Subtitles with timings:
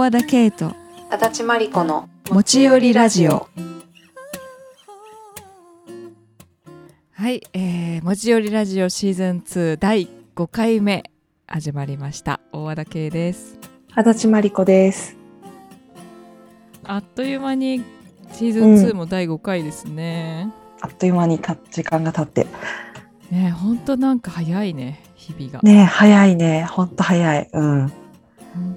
[0.00, 0.72] 和田圭と
[1.10, 3.48] 足立真理子の持ち寄りラジオ。
[7.12, 11.10] はい、えー、持ち寄りラジオシーズン2第5回目
[11.46, 12.40] 始まりました。
[12.50, 13.58] 大和田圭です。
[13.92, 15.18] 足立真理子です。
[16.84, 17.84] あっという間に
[18.32, 22.46] シーズン2も第5回ですね、あっという間にた時間が経って。
[23.30, 25.60] ねほんとなんか早いね日々が。
[25.60, 26.64] ね早いね。
[26.64, 27.50] ほんと早い。
[27.52, 27.99] うん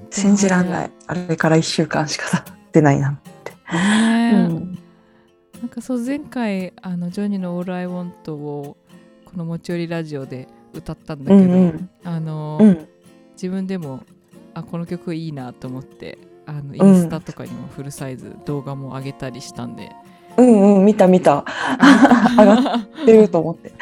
[0.10, 0.92] 信じらんない。
[1.08, 4.78] あれから1週間しか経ってないなって、なん
[5.70, 8.78] かそう前回あのジョニーの「オール・アイ・ウォント」を
[9.26, 11.90] この持ち寄りラジオで歌ったんだけど、うんうん。
[12.04, 12.88] あの、うん。
[13.34, 14.02] 自分でも
[14.54, 16.92] あこの曲いいなと思ってあのイうん。
[16.92, 19.92] ンスタとかにもフルサイズ動画も上げたりしたんで、
[20.38, 21.46] うんうん見た見た。
[22.38, 23.74] 上がってると思って。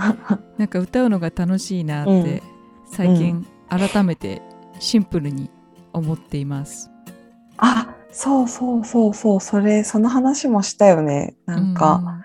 [0.58, 2.40] なんか歌うのが楽しいなって、うん。
[2.86, 4.42] 最近改めて
[4.78, 5.50] シンプルに
[5.92, 6.90] 思っています。
[7.58, 11.36] あそうそうそうそうそれその話もしたよね。
[11.46, 12.24] なんか、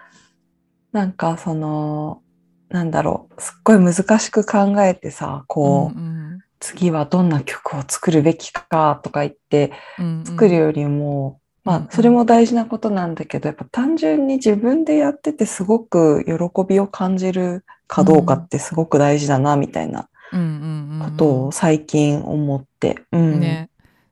[0.91, 2.21] なんかその
[2.69, 3.41] なんだろう。
[3.41, 6.39] すっごい難しく考えてさこう、うんうん。
[6.59, 10.25] 次はどんな曲を作るべきかとか言ってうんうん。
[10.25, 16.33] 作るよりも、うんまあそれも大事なことなんだけどやっぱ単純に自分でやっててすごく喜
[16.67, 20.09] びを感じるかどうかってすごく大事だなみたいな。
[20.31, 23.39] うんうんうんうんことを最近思って、うん。
[23.39, 23.69] ね。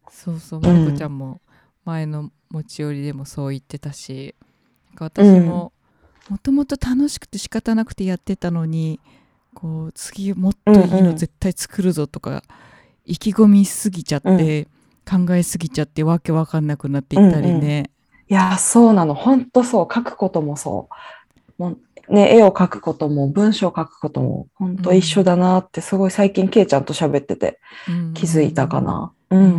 [0.10, 0.62] そうそう。
[0.62, 1.42] まりこちゃんも
[1.86, 4.36] 前の持ち寄りでもそう言ってたし、
[4.90, 5.72] なんか私も
[6.30, 9.00] もともと楽しくて仕方なくてやってたのに
[9.54, 11.18] こう次もっといいのうんうん。
[11.18, 12.44] 絶対作るぞとか、
[13.06, 14.68] 意気込みすぎちゃって、
[15.10, 17.90] 考えすぎちゃってわけわかんなくなっていったりね、
[18.30, 19.16] いやそうなの。
[19.16, 19.94] 本当そう。
[19.94, 20.88] 書くこともそ
[21.58, 21.62] う。
[21.62, 21.80] もう、
[22.10, 28.14] ね、絵を描くことも文章を書くことも本当一緒だなってすごい最近ケイちゃんと喋っててうん。
[28.14, 29.14] 気づいたかな。
[29.30, 29.42] ううん。
[29.42, 29.56] うんうん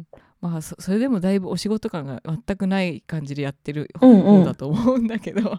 [0.00, 0.06] ん。
[0.40, 4.40] まあそそれでもだいぶお仕事感が全くない感じでやってるうんうん。
[4.40, 5.58] 方だと思うんだけど、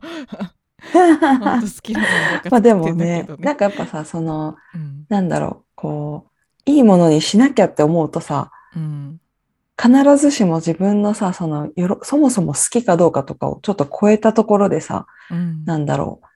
[0.94, 6.28] 本当好きなものばっかまあでもねどなんかやっぱさそのうんなんだろうこ
[6.68, 9.20] ういいものにしなきゃって思うとさうん
[9.82, 15.66] 必ずしも自分のさそのよろそもそも好きかどうかとかをちょっと超えたところでさうん。
[15.66, 16.28] なんだろう。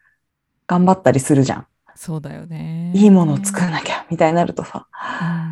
[0.68, 1.68] 頑張ったりするじゃん。
[1.96, 2.92] そうだよね。
[2.96, 4.88] いいものを作らなきゃみたいになるとさ。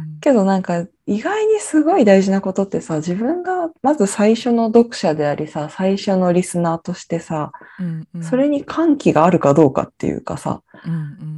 [0.10, 0.20] うん。
[0.20, 8.24] けどなんか意外にすごい大事なことってさ自分がまず最初の読者でありさ最初のリスナーとしてさうんうん。
[8.24, 11.35] それに歓喜があるかどうかっていうかさうんうん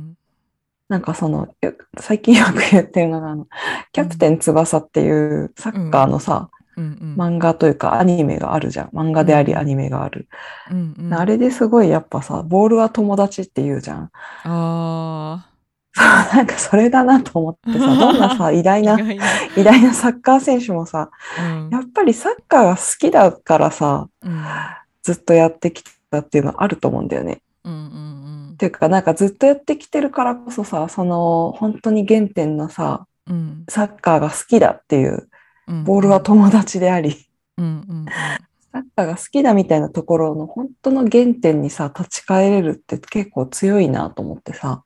[0.89, 3.47] なんかそのよ最近よく言ってるのがあの
[3.91, 6.57] キャプテン翼っていうサッカーのさ、うん。
[6.83, 8.89] うん漫画というかアニメがあるじゃん。
[8.89, 10.27] 漫画でありうんアニメがある、
[10.69, 11.13] うんうん。
[11.13, 14.11] あれですごいやっぱさボールは友達って言うじゃん。
[14.43, 15.49] あ
[16.33, 21.09] なんかそれだなと思ってさ どんなさ偉大な偉大なサッカー選手もさ
[21.39, 21.69] うん。
[21.71, 24.43] やっぱりサッカーが好きだからさうん。
[25.01, 27.41] ずっとやってきたっていうのはあると思うんだよね。
[27.63, 28.06] うんうん
[28.57, 33.65] っていうかなんかずっとやってきてるからこそさその本当に原点のさうん。
[33.69, 35.29] サッカーが好きだっていう
[35.67, 35.83] うん。
[35.83, 38.05] ボールは友達であり、うんうん
[38.73, 44.83] サッカーが好きだみたいなところの本当の原点にさ立ち返れるって結構強いなと思ってさ。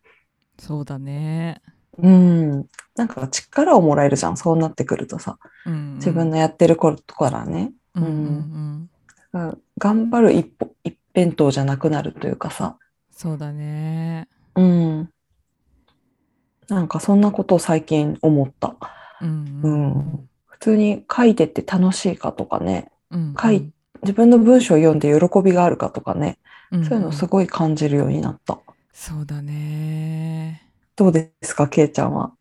[0.59, 1.61] そうだね。
[1.97, 2.65] うん。
[2.95, 5.37] なんか力をもらえるじゃんそうなってくるとさ。
[5.65, 5.93] うんうん。
[5.95, 8.89] 自分のやってることからね、うんうん
[9.33, 9.61] うん。
[9.77, 12.77] 頑張る一歩一辺倒じゃなくなるというかさ
[13.21, 14.27] そうだね。
[14.55, 15.09] うん。
[16.67, 18.75] なんかそんなことを最近思った。
[19.21, 19.87] うんううん。
[19.89, 20.29] ん。
[20.47, 23.71] 普通に書いてて楽しいかとかね、うん書い
[24.01, 26.39] 自分の文章を読んで喜びがあるかとかね、
[26.71, 28.57] うんそういうのすごい感じるようになった。
[28.91, 30.67] そうだね。
[30.95, 32.31] どうですか、けいちゃんは？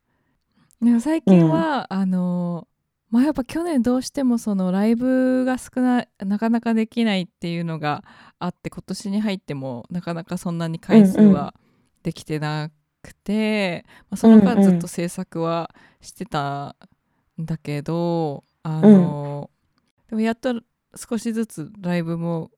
[0.80, 2.66] でも最近は、あの
[3.10, 8.02] まあやっぱ去年どうしてもそのライブが少ないなかなかできないっていうのが
[8.40, 11.54] あって今年に入ってもなかなかそんなに回数うんうんは
[12.02, 12.70] できてな
[13.02, 16.74] くて、まあ、その間うんうんずっと制作はしてた
[17.40, 19.50] んだけど、あの
[20.08, 20.60] でもやっと
[20.96, 22.50] 少しずつライブも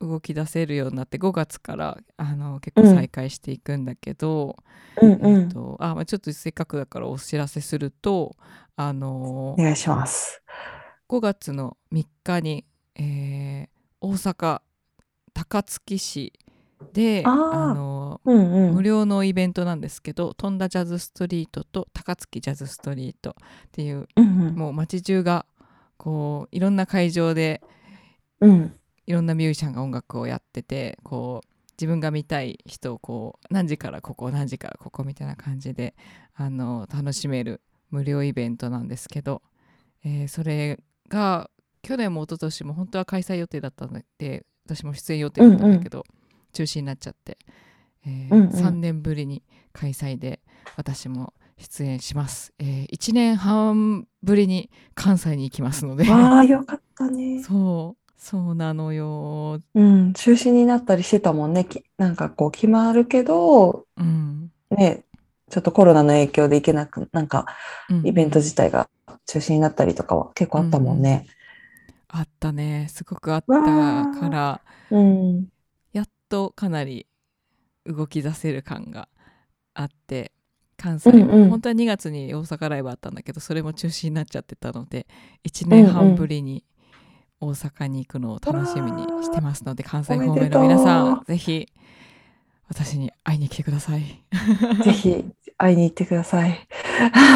[0.00, 4.56] 動き出せるようになって5月からあの結構再開していくんだけど、
[5.02, 5.42] うんうん。
[5.42, 8.36] えっとあまあ、ちょっとせっかくだからお知らせすると、
[8.76, 10.42] あのお願いします。
[11.08, 12.64] 5月の3日に、
[12.94, 14.62] えー大阪
[15.40, 16.32] 高槻市
[16.92, 18.74] であのうんうん。
[18.74, 24.54] 無料のイベントなんですけど「飛んだジャズストリート」と「高槻ジャズストリート」っていううんうん。
[24.54, 25.46] もう街中が
[25.96, 27.62] こういろんな会場で
[28.40, 28.74] うん。
[29.06, 35.94] いろんなミュージシャンが音楽をやっててこう自分が見たい人をこう何時からここ何時からここみたいな感じで
[36.34, 39.42] あの楽しめる無料イベントなんですけど、
[40.04, 40.78] えーそれ
[41.08, 41.50] が
[41.82, 46.04] 去年も一昨年も本当は開催予定だったので私も出演予定だったんだけど、
[46.52, 47.38] 中止になっちゃって、
[48.06, 48.48] えーうんうん。
[48.50, 50.40] 3年ぶりに開催で
[50.76, 56.08] 私も出演します、え1年半ぶりに関西に行きますので。
[56.08, 57.42] わあ、よかったね。
[57.42, 59.60] そうそうなのよ。
[59.74, 61.64] うん、中止になったりしてたもんね。
[61.64, 65.04] きなんかこう決まるけど、うん、ね、
[65.50, 67.46] ちょっとコロナの影響で行けなく、なんか
[67.88, 68.06] うん。
[68.06, 68.88] イベント自体が
[69.26, 71.26] 中止になったりとかは結構あったもんね。
[72.12, 74.60] あったねすごくあったから
[74.90, 75.48] うん。
[75.92, 77.06] やっとかなり
[77.86, 79.08] 動き出せる感が
[79.74, 80.32] あって
[80.76, 85.06] 関西も、うんうん本当は2月に大阪ライブあったんだけどそれも中止になっちゃってたので
[85.46, 86.64] 1年半ぶりに
[87.40, 91.68] 大阪に行くのを楽しみにしてますので関西方面の皆さんぜひ
[92.70, 94.00] 私に会いに来てください。
[94.84, 95.24] ぜひ
[95.58, 96.68] 会いに行ってください。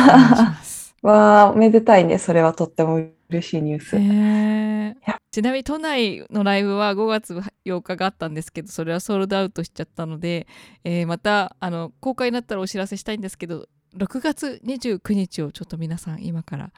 [1.03, 2.19] わあ、おめでたいね。
[2.19, 3.99] それはとっても嬉しいニュース。
[3.99, 7.35] ねえいやちなみに都内のライブは5月
[7.65, 10.47] 8日があったんですけどそれはソールドアウトしちゃったので、
[10.85, 13.67] えーまたあの公開になったらお知らせしたいんですけど
[13.97, 16.73] 6月29日をちょっと皆さん今から、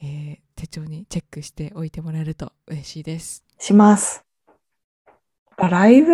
[0.00, 3.44] えー手帳にチェックしておいてもらえると嬉しいです。
[3.58, 4.24] します。
[5.58, 6.08] ライブ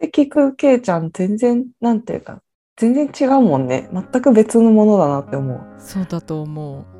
[0.00, 2.42] で聞くケイちゃん、全然、なんていうか、
[2.76, 3.88] 全然違うもんね。
[3.92, 5.60] 全く別のものだなって思う。
[5.78, 6.93] そうだと思う。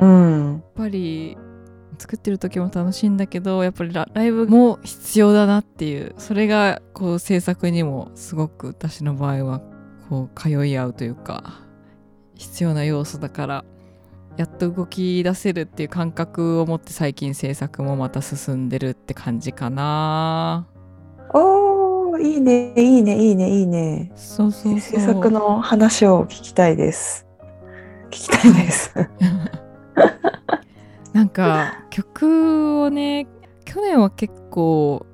[0.00, 0.52] うん。
[0.54, 1.36] やっぱり
[2.00, 9.60] 作ってる時も楽しいんだけどやっぱりラライブも必要だなっていうそれがこう制作にもすごく私の場合は
[10.08, 11.60] こう通い合うというか
[12.34, 13.64] 必要な要素だから
[14.38, 20.66] やっと動き出せるっていう感覚を持って最近制作もまた進んでるって感じかな
[21.34, 24.10] おー、いいね、いいね、いいね、いいね。
[24.16, 27.26] そうそうそう制作の話を聞きたいです。
[28.10, 28.92] 聞きたいです。
[31.12, 33.26] なんか曲をね
[33.64, 35.06] 去年は結構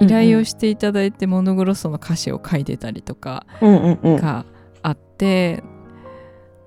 [0.00, 3.46] 依頼をしていただいてモノグロッソの歌詞を書いてたりとか。
[3.60, 4.44] が
[4.82, 5.62] あって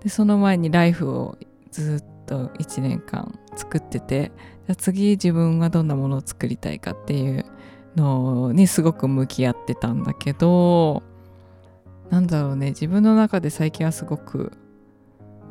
[0.04, 1.38] でその前に「ライフを
[1.72, 4.32] ずっと1年間作ってて
[4.68, 7.46] じゃあ次自分はどんなものを作りたいかっていう
[7.96, 11.04] のにすごく向き合ってたんだけど
[12.10, 14.52] なんだろうね自分の中で最近はすごく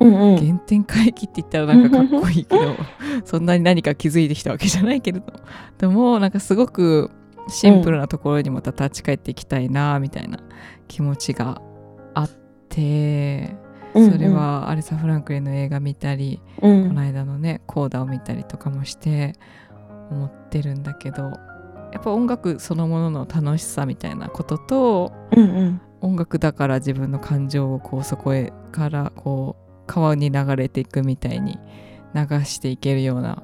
[0.00, 0.37] うんうん。
[0.37, 2.76] 原点回帰って言ったらなんかかっこいいけど
[3.25, 5.26] そんなに何か気づいてきたわけじゃないけれど
[5.78, 7.10] でもなんかすごく
[7.48, 10.38] シンプルなところにまた立ち返っていきたいなみたいな
[10.88, 11.60] 気持ちが
[12.14, 12.31] あっ
[12.69, 13.56] て
[13.93, 19.34] それはアレサ・フランクリンの映画見たり、うん、この間のねコーダを見たりとかもして
[20.10, 25.81] 思ってるんだけどやっぱ音楽そのものの楽しさみたいなこととうんうん。
[26.00, 31.58] 音楽だから自分の感情をこうそこへからこう川に流れていくみたいに
[32.14, 33.42] 流していけるような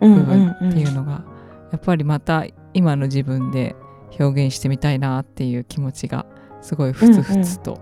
[0.00, 1.24] うん部分っていうのが
[1.72, 2.44] やっぱりまた
[2.74, 3.74] 今の自分で
[4.18, 6.26] 表現してみたいなっていう気持ちが
[6.60, 7.80] すごいふつふつと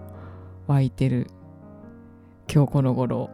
[0.67, 1.29] 湧いてる
[2.53, 3.31] 今日この頃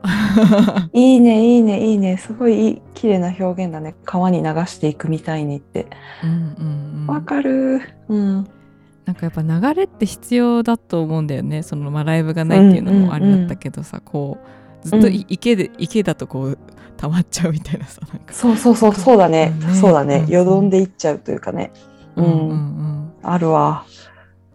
[0.92, 2.16] いいね、いいね、いいね。
[2.16, 3.96] すごい綺麗な表現だね。
[4.04, 5.88] 川に流していくみたいにって。
[6.22, 7.80] うんうんうんわかる。
[8.08, 8.46] うん。
[9.04, 16.58] なんかやっぱ流れって必要だと思うんだよねそのまあライブがないっていうのもあれだったけどさ、こうずっというん池で池だとこう
[16.96, 19.50] 溜まっちゃうみたいなさなんかそうそうそう、そうだね。
[19.50, 20.24] ねそうだね。
[20.26, 21.72] うんよどんでいっちゃうというかね。
[22.16, 23.84] うんうんうんあるわ。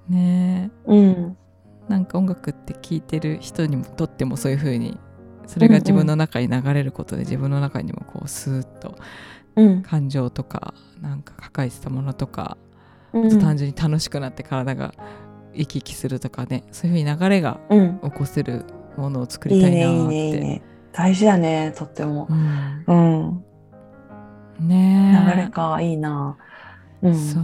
[0.09, 0.99] うんねうん。
[0.99, 1.35] え
[1.89, 4.97] なんか音楽って聴いてる人にもとってもそういう風に
[5.47, 8.95] それが自分の中に流れることで自分の中にもこうスーッと
[9.55, 9.81] うん。
[9.81, 12.57] 感情とかなんか抱えてたものとか、
[13.13, 13.39] うん。
[13.39, 14.93] 単純に楽しくなって体が
[15.55, 17.99] 生き生きするとかねそういう風に流れがうん。
[18.03, 18.65] 起こせる
[18.97, 20.39] ものを作りたいないーっいね、いいて。
[20.39, 20.61] ね。
[20.91, 22.27] 大事だね、とっても。
[22.29, 22.93] うんう
[24.61, 24.67] ん。
[24.67, 26.37] ねえ流れか、いいな。
[27.01, 27.15] うん。
[27.15, 27.43] そう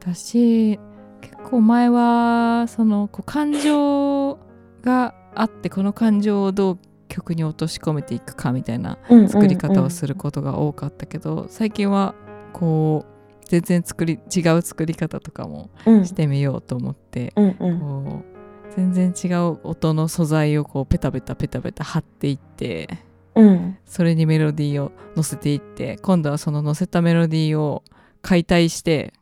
[0.00, 0.80] 私
[1.20, 4.38] 結構前はそのこう感情
[4.82, 12.14] があってこの感情をどう曲に落とし込めていくかみたいなうん作り方をすることが多かったけど、最近は
[12.52, 18.31] こう全然作り違う作り方とかもうんしてみようと思って、うんうんこう
[18.76, 22.88] 全然違う音の素材をこうペタペタペタペタ貼っていって
[23.34, 27.82] うんそれにメロディーを乗せていって今度はその乗せたメロディーを
[28.20, 29.12] 解体して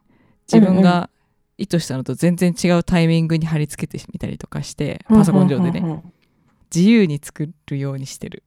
[0.52, 1.10] 自分が
[1.58, 6.02] 意図したのと全然違うタイミングに貼り付けてみたりとかしてパソコン上でねね。
[6.74, 8.44] 自由に作るようにしてる。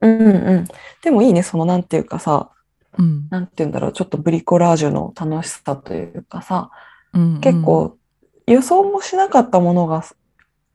[0.00, 0.64] うんうんうん。
[1.02, 2.50] でもいいね、そのなんていうかさ、
[2.98, 6.70] うんなんていうんだろう、ちょっとブリコラージュの楽しさというかさ、
[7.14, 7.96] うんうん結構
[8.48, 10.04] 予想もしなかったものが、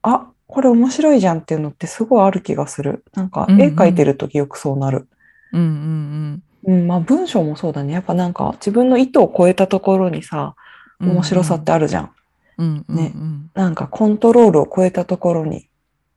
[0.01, 3.03] あ、これ面白いじゃんっていうのってすごいある気がする。
[3.13, 5.07] なんかうんうん絵描いてる時よくそうなる。
[5.51, 7.93] うんうんうん、まあ文章もそうだね。
[7.93, 10.55] やっぱなんか自分の意図を超えたところにさ、
[10.99, 11.11] うん。
[11.11, 12.11] 面白さってあるじゃん。
[12.57, 15.67] うんうんねうんなんかコントロールを超えたところに、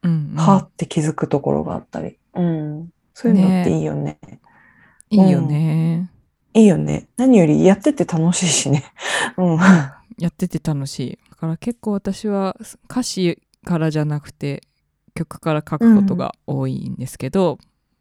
[0.03, 2.19] うんうんはーって気づくところがあったり。
[2.35, 2.89] うん。
[3.15, 4.19] そういうのっていいよね。
[5.09, 6.11] いいよね。
[6.53, 7.09] いいよね。
[7.17, 8.85] 何よりやってて楽しいしね。
[9.39, 9.59] うん。
[10.19, 11.19] やってて楽しい。
[11.37, 12.57] だから結構私は
[12.91, 14.63] 歌詞からじゃなくて
[15.15, 17.59] 曲から書くことが多いんですけど、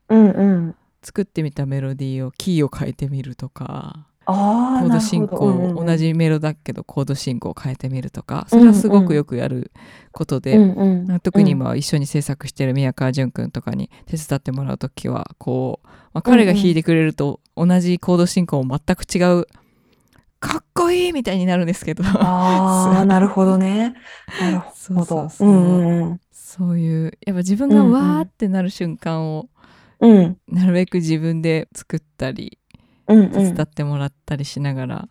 [0.10, 0.76] うんうん。
[1.04, 5.86] 作ってみたメロディーをキーを変えてみるとかコード進行、なるほど。
[5.86, 5.98] 同。
[5.98, 9.72] じメロだけどコード進行を変えてみるとかそれはすごくよくやる
[10.12, 11.10] ことで、うんうん。
[11.10, 19.48] うん特に今一緒に制作してる宮川淳君とかに手伝ってもらう時はこう、まあ、彼が弾いてくれると同じコード進行も全く違う
[20.46, 23.96] かっこいいみたいになるんですけどああ、 なるほどね。
[24.40, 25.06] なるそうほど。
[25.06, 26.22] そうそう、うんうんうん。
[26.32, 29.50] そういうやっぱ自分がわーってなる瞬間を
[30.00, 32.60] うんなるべく自分で作ったり
[33.08, 33.32] うんうん。
[33.32, 35.10] 手伝ってもらったりしながら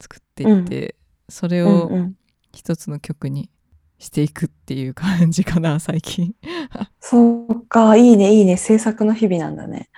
[0.00, 0.94] 作っていって、
[1.28, 2.16] それをうんうん
[2.52, 3.50] 一つの曲に
[3.98, 6.34] していくっていう感じかな 最近、
[7.00, 8.56] そうか、いいね、いいね。
[8.56, 9.88] 制作の日々なんだね。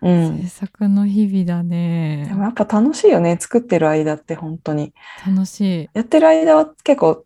[0.00, 0.38] うん。
[0.42, 3.36] 制作の日々だでねもやっぱ楽しいよね。
[3.38, 4.92] 作ってる間って本当に。
[5.26, 7.24] 楽しいやってる間は結構、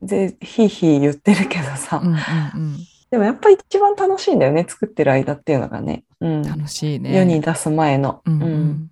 [0.00, 2.00] で、ひいひい言ってるけどさ。
[2.02, 2.76] うんうんうん
[3.12, 4.64] でもやっぱ一番楽しいんだよね。
[4.66, 6.02] 作ってる間っていうのがね。
[6.20, 6.42] うん。
[6.42, 8.22] 楽しいね世に出す前の。
[8.24, 8.90] うんううんん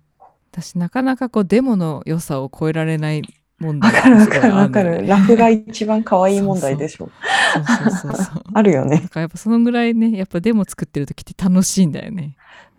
[0.51, 3.23] 私なかなかこうデモの良さを超えられない
[3.61, 5.07] 問わ題かるわかるがわかる。
[5.07, 7.09] ラフが一番可愛い問題でしょ。
[7.53, 9.09] そうそうそうそうあるよねだ。
[9.09, 12.35] からやっぱそのぐらいねやっぱデモ作ってる時って楽しいんだよね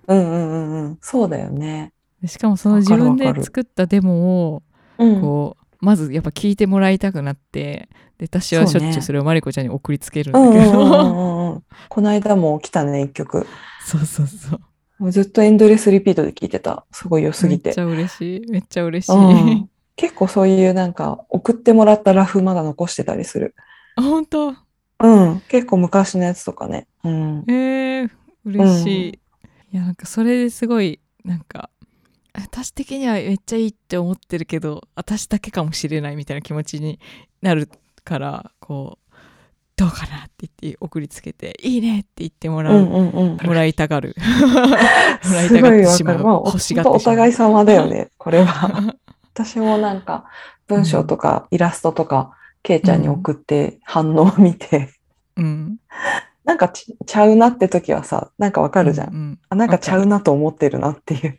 [0.09, 0.99] うんうんうんうん。
[1.01, 1.93] そうだよね。
[2.21, 4.63] でしかもその自分で作ったデモを
[4.99, 5.21] うん。
[5.21, 11.63] こうまずやっぱ聞いてもらいたくなってで私はしょっちゅうそれをマリコちゃんに送りつけるんうんだけど。
[11.89, 13.47] この間も来たね、一曲。
[13.85, 14.61] そうそうそう
[14.99, 16.85] もうずっとエンドレスリピートで聴いてた。
[16.93, 17.55] すごい良すぎ。
[17.55, 19.69] めってちゃ嬉しいめっちゃ嬉しい、うん
[20.03, 23.55] 結構そういうなんか送ってもらったラフまだ残してたりする。
[23.95, 24.49] あ本当？
[24.99, 25.41] うん。
[25.49, 26.89] 結構昔のやつとかね。
[27.05, 27.45] うん。
[27.49, 28.11] えー、
[28.45, 29.21] 嬉しい、
[29.73, 31.71] いやなんかそれですごいなんか
[32.35, 36.99] 私的にはめっちゃいいって思ってるけど私だけかもしれないみたいな気持ちに
[37.41, 37.69] なる
[38.03, 39.15] からこう
[39.77, 43.47] どうかなって言って送りつけていいねって言ってもらう、うんうんうん。
[43.47, 46.25] もらいたがる もらいたがってしまうわかる。
[46.25, 48.97] まあ、欲しがってしまう互い様だよね、これは。
[49.35, 50.25] 私もなんか、
[50.67, 54.91] 文章とかイラストとか、ケイちゃんに送って反応を見て、
[55.37, 55.79] うん
[56.45, 59.15] なんかちちゃうなって時はさ、なんかわかるじゃん。
[59.15, 61.39] うんあ、なんかちゃうなと思ってるなっていう。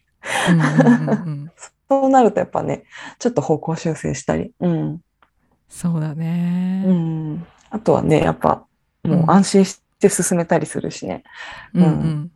[0.50, 1.52] うんうんうんうん
[1.90, 2.86] そうなるとやっぱね、
[3.20, 4.54] ちょっと方向修正したり。
[4.60, 5.02] うん。
[5.68, 7.46] そうだねうん。
[7.70, 8.66] あとはね、やっぱ、
[9.04, 11.24] もう安心して進めたりするしね。
[11.74, 12.32] うんうん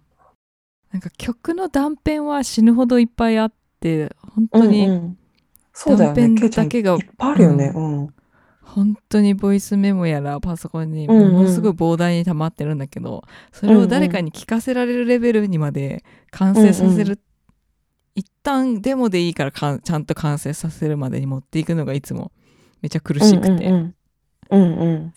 [0.92, 5.18] なんか曲の断片は死ぬほどいっぱいあって本当に、うんうん
[5.80, 6.50] そうだよね。
[6.50, 7.72] だけがいっぱいあるよね。
[7.76, 8.08] うん。
[8.64, 17.20] 本当にボイスメモやらパソコンにうんうんものすごい膨大に溜まってるんだけど、それを誰かに聞かせられるレベルにまで完成させる、うん
[18.16, 22.32] 一旦デモでいいからかんちゃんと完成させるまでに持っていくのがいつも
[22.82, 23.96] めちゃ苦しくて、うんうんうん。
[24.50, 25.14] うんうん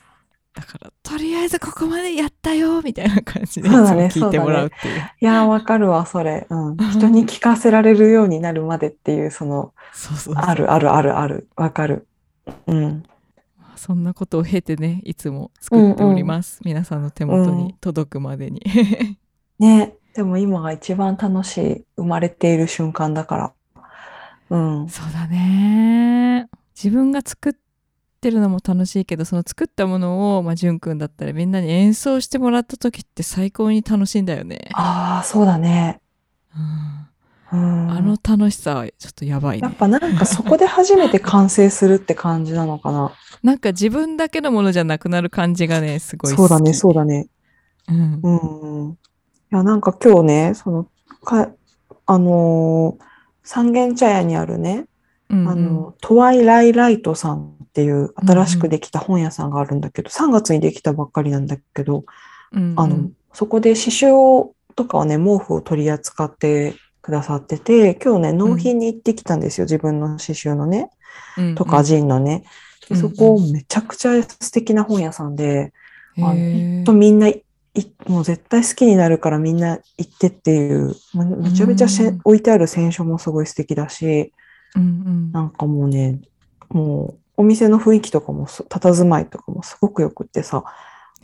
[0.55, 6.47] だからとりあえずここまでやったよみたいな感じでい聞いてもらうっていういやー、わかるわ、それ。
[6.51, 6.77] うん。
[6.91, 11.49] 人に聞かせられるようになるまでっていう、その、そうそうそうあるあるあるある。
[11.57, 12.07] わかる。
[12.67, 13.03] うん。
[13.77, 18.61] そんなことを経てねいつも作っております、皆さんの手元に届くまでに
[19.59, 19.95] ね。
[20.15, 23.53] でも今が一番楽しい、生まれている瞬間だから。
[24.51, 24.89] うん。
[24.89, 27.53] そうだね自分が作っ
[28.21, 36.01] てるのも楽しいけどその作ったものを、まあ、淳くんだったらみんなに演奏してもらった時って最高に楽しいんだよね、ああ、そうだね。
[36.55, 37.01] うん
[37.53, 37.91] うん。
[37.91, 43.13] あの楽しさはちょっとやばいねやっぱなんかそこで初めて完成するって感じなのかな。
[43.43, 47.27] なんか自分だけのものじゃなくなる感じがねすごいそうだね、そうだね。
[47.89, 48.99] うんうん。
[49.53, 50.87] いや、なんか今日ね、その、
[51.25, 51.51] か、
[52.07, 53.05] あのー
[53.43, 54.87] 三軒茶屋にあるね、
[55.29, 62.05] うんあの、トワイライライトさんっていう新しくできた本屋さんがあるんだけど、3月にできたばっかりなんだけど、
[62.53, 70.91] うんあの、そこで刺繍とかはね、毛布を取り扱ってくださってて、今日ね、納品に行ってきたんですよ、自分の刺繍のね、
[71.39, 72.45] うんとか、ジンのね。
[72.89, 75.73] でうんそこ、めちゃくちゃ素敵な本屋さんで、
[76.19, 77.45] うんあのとみんない、
[78.09, 82.21] もう絶対好きになるからみんな行ってっていう、めちゃめちゃせうん。
[82.25, 84.33] 置いてある選書もすごい素敵だし、
[84.75, 85.33] うんうん。
[85.33, 86.21] なんかもうね、
[86.71, 90.63] もうお店の雰囲気とかもす、佇まいとかもすごくよくってさ、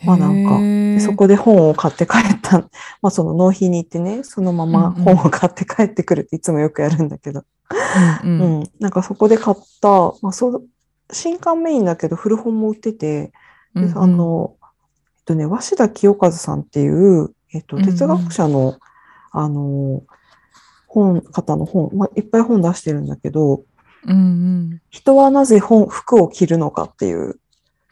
[0.02, 2.61] まあなんか、そこで本を買って帰った、
[3.02, 5.16] まあその納品に行ってね、そのままうんうん。
[5.16, 7.44] 本を買って帰ってくるっていつもよくやるんだけど、
[8.25, 9.88] うんううんん、なんかそこで買った、
[10.23, 10.64] まあそう、
[11.12, 13.32] 新刊メインだけど古本も売ってて、で
[13.75, 13.99] うんうん。
[13.99, 14.56] あの、
[15.18, 17.90] えっとね、鷲田清和さんっていう、えっと、うんうん。
[17.90, 18.76] 哲学者の、
[19.32, 20.02] あの、
[20.87, 23.64] 本、方の本、まあ、いっぱい本出してるんだけど、
[24.06, 24.20] うんう
[24.75, 24.82] ん。
[24.90, 27.38] 人はなぜ本、服を着るのかっていう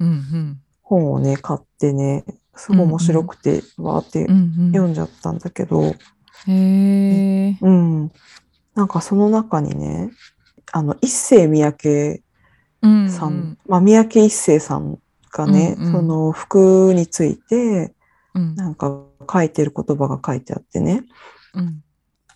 [0.00, 0.60] うんうん。
[0.82, 2.24] 本をね、買ってね、
[2.56, 4.72] すごい面白くて、わーってうんうん。
[4.72, 5.96] 読んじゃったんだけど、へ
[6.48, 8.12] えうん。
[8.74, 10.10] なんかその中にね、
[10.72, 12.22] あの、一世三宅
[12.82, 14.98] うんさん、まあ、三宅一世さん
[15.32, 15.92] がね、うんうん。
[15.92, 17.94] その服について、
[18.34, 18.54] うん。
[18.54, 21.04] なんか書いてる言葉が書いてあってね、
[21.54, 21.82] うん。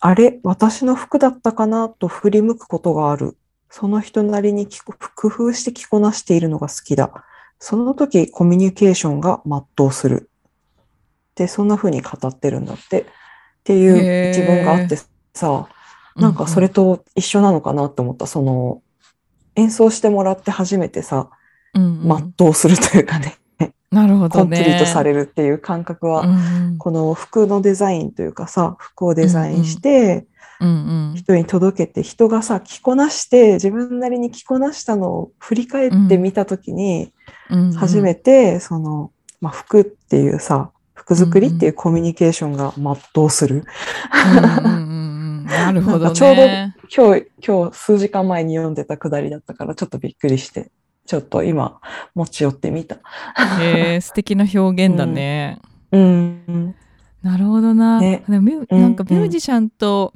[0.01, 3.37] あれ、私の服だったかなと振り向くことがある。
[3.71, 4.67] その人なりに
[5.15, 7.25] 工夫して着こなしているのが好きだ。
[7.59, 10.31] その時コミュニケーションが全うする。
[11.35, 13.03] で、そんな風に語ってるんだって。
[13.03, 13.05] っ
[13.65, 14.99] ていう一文があって
[15.35, 15.69] さ、
[16.17, 18.27] なんかそれと一緒なのかなって思った。
[18.27, 18.83] その、
[19.57, 21.31] 演奏してもらって初めてさ、
[21.75, 23.37] うんうん全うするというかね、
[23.91, 26.27] なるほコどねンプリートされるっていう感覚は、う
[26.75, 30.27] んこの服のデザインというかさ、服をデザインして、
[30.61, 37.13] 人に届けて、人がさ、着こなして、自分なりに着こなしたのを振り返ってみたときに、
[37.51, 37.73] うんうん。
[37.73, 43.65] 初めて、その、まあ、服っていうさ、服作りっていうコミュニケーションが全うする。
[44.33, 44.83] うんうんうん
[45.41, 45.45] うん。
[45.47, 50.71] なるほどなんかちょうどね今日、今日数時間前に読んでたくだりだったから、ちょっとびっくりして、
[51.07, 51.81] ちょっと今、
[52.15, 52.97] 持ち寄ってみた。
[53.61, 55.61] へえ素敵な表現だね。
[55.93, 56.75] うん。
[57.23, 58.01] なるほどな。
[58.01, 58.25] ね。
[58.29, 60.13] なんかミュージシャンと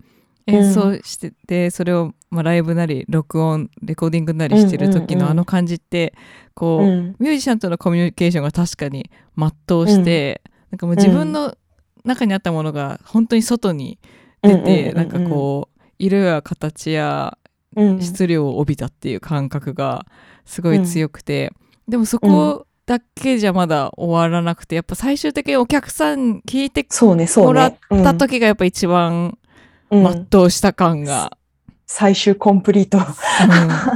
[0.46, 5.18] 演奏しててそれをまあライブなり録音レコーディングなりしてる時うんうんうん。
[5.20, 6.14] のあの感じって
[6.54, 7.16] こううん。
[7.18, 11.56] ミュージシャンとのコミュニケーションが確かに全うして、なんかもう自分の
[12.04, 13.98] 中にあったものが本当に外に
[14.42, 17.38] 出て、なんかこう色や形や
[17.74, 20.06] うん、質量を帯びたっていう感覚が
[20.44, 21.52] すごい強くて、
[21.88, 26.86] でもそこだけじゃまだ終わらなくてやっぱ最終的にお客さん聞いて。
[27.46, 29.38] もらった時がやっぱ一番うんうん
[29.92, 31.36] 全うした感が、
[31.86, 32.98] 最終コンプリート。
[32.98, 33.04] うん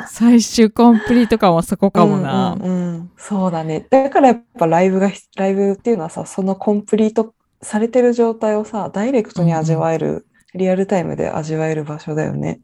[0.09, 2.52] 最終コンプリート感はそこかもな。
[2.52, 3.87] うんうんうんそうだね。
[3.88, 12.61] だからやっぱライブが、ライブっていうのはさ、そのコンプリートされてる状態をさ、ダイレクトに味わえる、リアルタイムで味わえる場所だよね。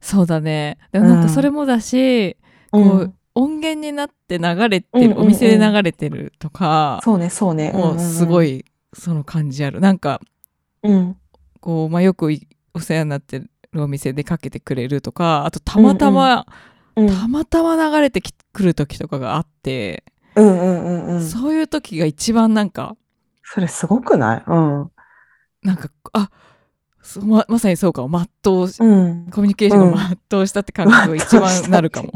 [0.00, 2.36] そうだねでもなんかそれもだし、
[2.70, 7.72] こう音源になって流れてる、うんうんうんお店で流れてるとか、そうね、そうね。
[7.72, 8.60] もうすごい。
[8.60, 10.20] いその感じあるなんか
[10.82, 11.16] うん。
[11.60, 16.46] こう、まあ、よくいお世話になってるお店でかけてくれるとかあとたまたま、
[16.96, 21.22] うんたまたま流れてきくる時とかがあって、うんうんうんうん。
[21.22, 22.96] そういう時が一番なんか
[23.44, 24.44] それすごくない？
[24.46, 24.90] うん。
[25.62, 26.30] なんかあ
[27.02, 29.30] そうままさにそうかも全うしうん。
[29.30, 32.12] コミュニケーションが全うしたって感覚が一番なるかも。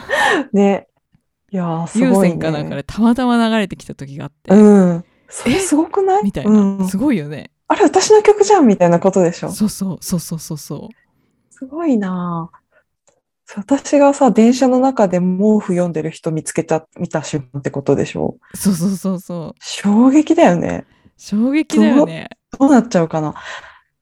[0.52, 0.88] ね。
[1.50, 2.34] いやー、す優ごいね。
[2.34, 5.04] 先かなんかでたまたま流れてきた時があって、うん。
[5.28, 6.24] それすごくない？
[6.24, 7.50] みたいな、うんすごいよね。
[7.68, 9.50] あれ、私の曲じゃんみたいなことでしょ？
[9.50, 10.88] そうそうそうそうそうそう。
[11.50, 12.50] すごいな
[13.56, 18.36] 私がさ、電車の中で毛布読んでる人見つけた、見た瞬間ってことでしょ？
[18.54, 19.54] そうそうそうそう。
[19.60, 20.86] 衝撃だよね。
[21.16, 22.28] 衝撃だよね。
[22.58, 23.34] どうなっちゃうかな？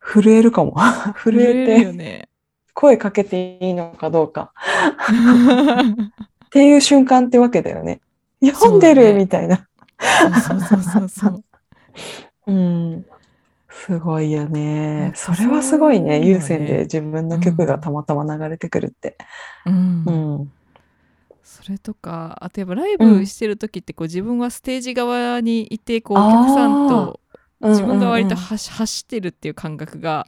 [0.00, 0.74] 震えるかも。
[0.76, 2.28] 震 震ええるよてね。
[2.74, 4.52] 声かけていいのかどうか。
[6.46, 8.00] っていう瞬間ってわけだよね。
[8.44, 9.66] 読んでるねみたいな。
[10.46, 11.44] そうそうそうそう。
[12.48, 13.06] うん。
[13.84, 16.26] すごいよやねそれはすごいね。
[16.26, 19.16] 優先で自分の曲がたまたま流れてくるって。
[19.66, 20.04] うん。
[20.06, 20.10] う
[20.42, 20.52] ん。
[21.42, 27.20] それとかあとやっぱライブしてる時ってこう自分はステージ側にいてこうお客さんと
[27.60, 30.26] 自分が割と走走ってるっていう感覚が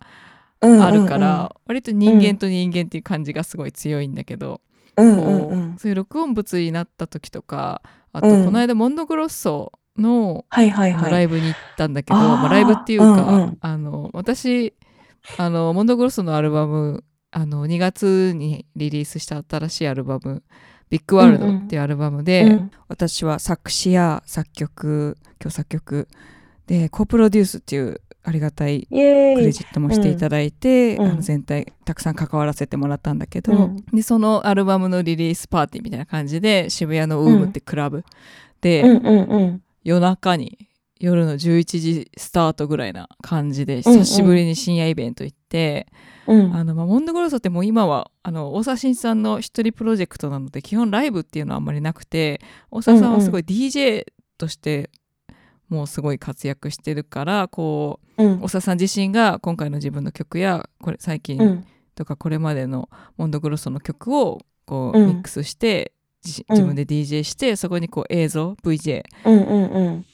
[0.61, 4.61] あるから割と人間と人間っていう感じがすごい強いんだけど
[4.97, 5.75] うんこうんうん。
[5.75, 7.83] うそういう録音物になった時とか
[8.13, 8.45] あとうん。
[8.45, 11.13] この間モンドグロッソのはいはいはい。
[11.13, 14.75] ライブに行ったんだけど、まあ、ライブっていうか、うんうんあの私
[15.37, 20.43] あのモンドグロッソのアルバムあの2月にリリースした新しいアルバム
[20.89, 26.09] 「ビッグワールド」っていうアルバムで、うん私は作詞や作曲今日作曲
[26.67, 28.87] でコプロデュースっていうありがたい。
[28.91, 38.05] クレジットもしていただいて、うんあの全体たくさん関わらせてもらったんだけど、うんでそのアルバムのリリースパーティーみたいな感じで渋谷のウームってクラブ
[38.61, 39.63] で、うんうんうん。
[39.89, 40.69] 夜中に
[41.01, 43.99] 夜の11時スタートぐらいな感じでうんうん。
[44.01, 45.87] 久しぶりに深夜イベント行って、
[46.27, 46.55] うん。
[46.55, 54.05] あのまあ、モンドグロッソってもう今はあの大沢慎一さんの一人プロジェクトなので基本ライブっていうのはあんまりなくて大沢さんはすごい DJ
[54.37, 54.91] として
[55.71, 58.41] もうすごい活躍してるからこううん。
[58.43, 61.67] 長さん自身が今回の自分の曲やこれ最近うん。
[61.95, 65.07] とかこれまでのモンドグロッソの曲をこううん。
[65.09, 65.93] ミックスして
[66.25, 70.05] 自分で DJ してそこにこう映像 VJ うんうんうん。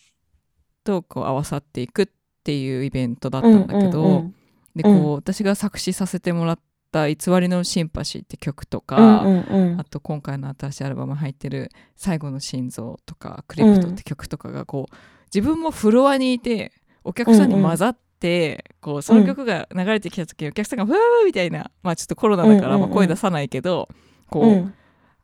[0.84, 2.08] とこう合わさっていくっ
[2.44, 4.34] ていうイベントだったんだけど、うんうん
[4.76, 5.12] でこう、うん。
[5.12, 6.58] 私が作詞させてもらっ
[6.90, 9.80] た「偽りのシンパシー」って曲とうか、んうんうん。
[9.80, 14.94] あと今回の新しいアルバム入ってる「最後の心臓」とか「クリプト」って曲とかがこう
[15.34, 20.94] 自分もフロアにいてお客さんに混ざって、こうその曲が流れてきた時、お客さんが「ふー」
[21.26, 23.88] みたいなまあちょっとコロナだからうんうんうんまあ声出さないけど、
[24.28, 24.72] こう、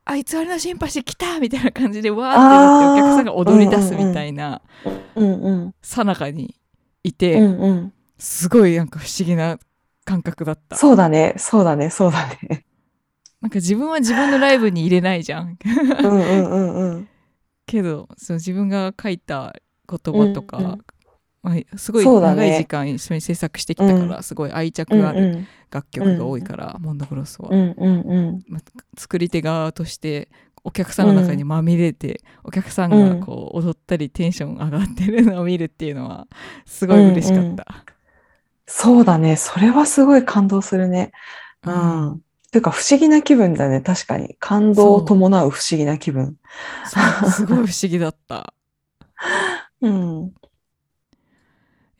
[0.07, 4.61] うんあ偽りのシンパシー来たみたいな感じでわーってお客さんが踊り出すみたいな
[5.81, 6.55] さなかに
[7.03, 9.57] いて、うんうんすごいなんか不思議な
[10.05, 10.75] 感覚だった。
[10.75, 12.65] そうだねそうだねそうだね
[13.41, 15.57] なんか自分は自分のライブに入れないじゃん。
[15.63, 17.09] うんうんうんうん
[17.65, 19.55] けどそう自分が書いた
[19.89, 20.85] 言葉とか、うんうん
[21.43, 28.43] まあ、すごい長い時間一緒に制作してきたから、うすごい愛着うんある楽曲が多いから、モンドグロスは、うんうんうん。
[28.47, 28.61] まあ
[28.97, 30.29] 作り手側として
[30.63, 36.27] お客さんの中にまみれて、お客さんがこう踊ったりテンション上がってるのを見るっていうのは
[36.65, 37.85] すごい嬉しかった。
[38.67, 39.35] そうだね。
[39.35, 41.11] それはすごい感動するね。
[41.63, 42.21] うん。
[42.51, 43.81] ていうか不思議な気分だね。
[43.81, 44.35] 確かに。
[44.39, 46.35] 感動を伴う不思議な気分。
[47.31, 48.53] すごい不思議だった。
[49.81, 50.33] うん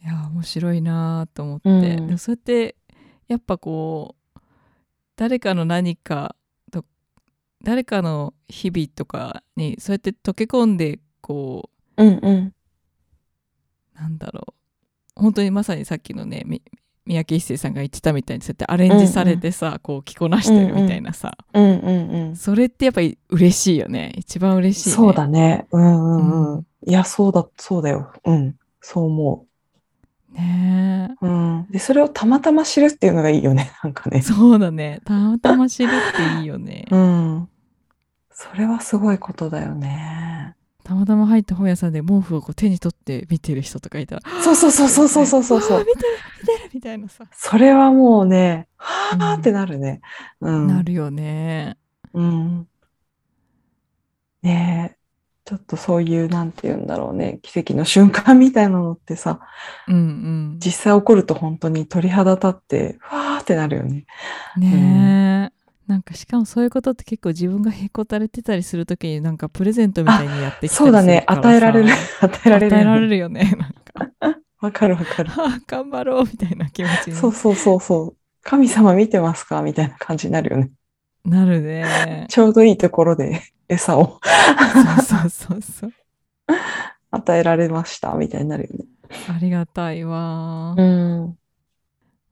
[0.03, 1.81] いや面白いなと思って、うん。
[2.07, 2.75] でもそうやって
[3.27, 4.39] やっぱこう
[5.15, 6.35] 誰かの何か
[6.71, 6.85] と
[7.63, 12.25] 誰かの日々とかにそうやって溶け込んでこうんうん。
[12.25, 12.53] う
[13.95, 14.53] なんだろう。
[15.21, 16.63] 本当にまさにさっきのねみ
[17.05, 24.13] 三宅一生さんが言ってたみたいにそうやってアレンジされてさ、こう着こなしてるみたいなさ、うんうんうんそれってやっぱり嬉しいよね。
[24.15, 25.67] 一番嬉しい、ね、そうだね。
[25.71, 26.65] うんうんううん。
[26.87, 28.13] いやそうだそうだよ。
[28.23, 28.55] うん。
[28.79, 29.45] そう思
[30.31, 31.67] ねううん。
[31.69, 34.17] でそれをたまたま知るっていうのがいいよね なんかね。
[34.17, 35.01] えそうだね。
[35.05, 36.85] たまたま知るっていいよね。
[36.91, 37.49] うん。
[38.31, 40.55] それはすごいことだよね。
[40.83, 45.61] たまたま入った本屋さんで毛布をこう手に取って見てる人とかいたらそうそうそうそうそうそうそう。
[45.61, 46.07] そう見てる
[46.41, 50.01] 見てるみたいなさ、それはもうねはうんあってなるね。
[50.41, 50.67] うん。
[50.67, 51.77] なるよね。
[52.13, 52.67] うん。
[54.41, 54.97] ねえ、
[55.43, 59.39] ちょっとそういう、なんて言うんだろうね、奇跡の瞬間みたいなのってさ、
[59.87, 60.59] うんうん。
[60.59, 64.05] 実際起こると本当に鳥肌立って、わーってなるよね。
[64.57, 65.51] ね
[65.87, 71.89] え、なんかしかもそういうことって結構自分がへこたれてたりするときになんかプレゼントみたいにやってきたりするそうだね、与えられる、
[72.21, 72.77] 与えられるよね。
[72.77, 73.55] 与えられるよね。
[73.57, 73.73] なん
[74.33, 74.39] か。
[74.61, 75.31] わかるわかる。
[75.35, 77.15] あー頑張ろうみたいな気持ちに。
[77.15, 78.15] そうそうそうそう。
[78.43, 79.61] 神様見てますか？
[79.63, 80.71] みたいな感じになるよね。
[81.25, 82.27] なるね。
[82.29, 84.19] ちょうどいいところで餌を
[85.01, 85.93] そうそうそうそう
[87.11, 88.85] 与えられました、みたいになるよね。
[89.29, 91.37] ありがたいわ、うん。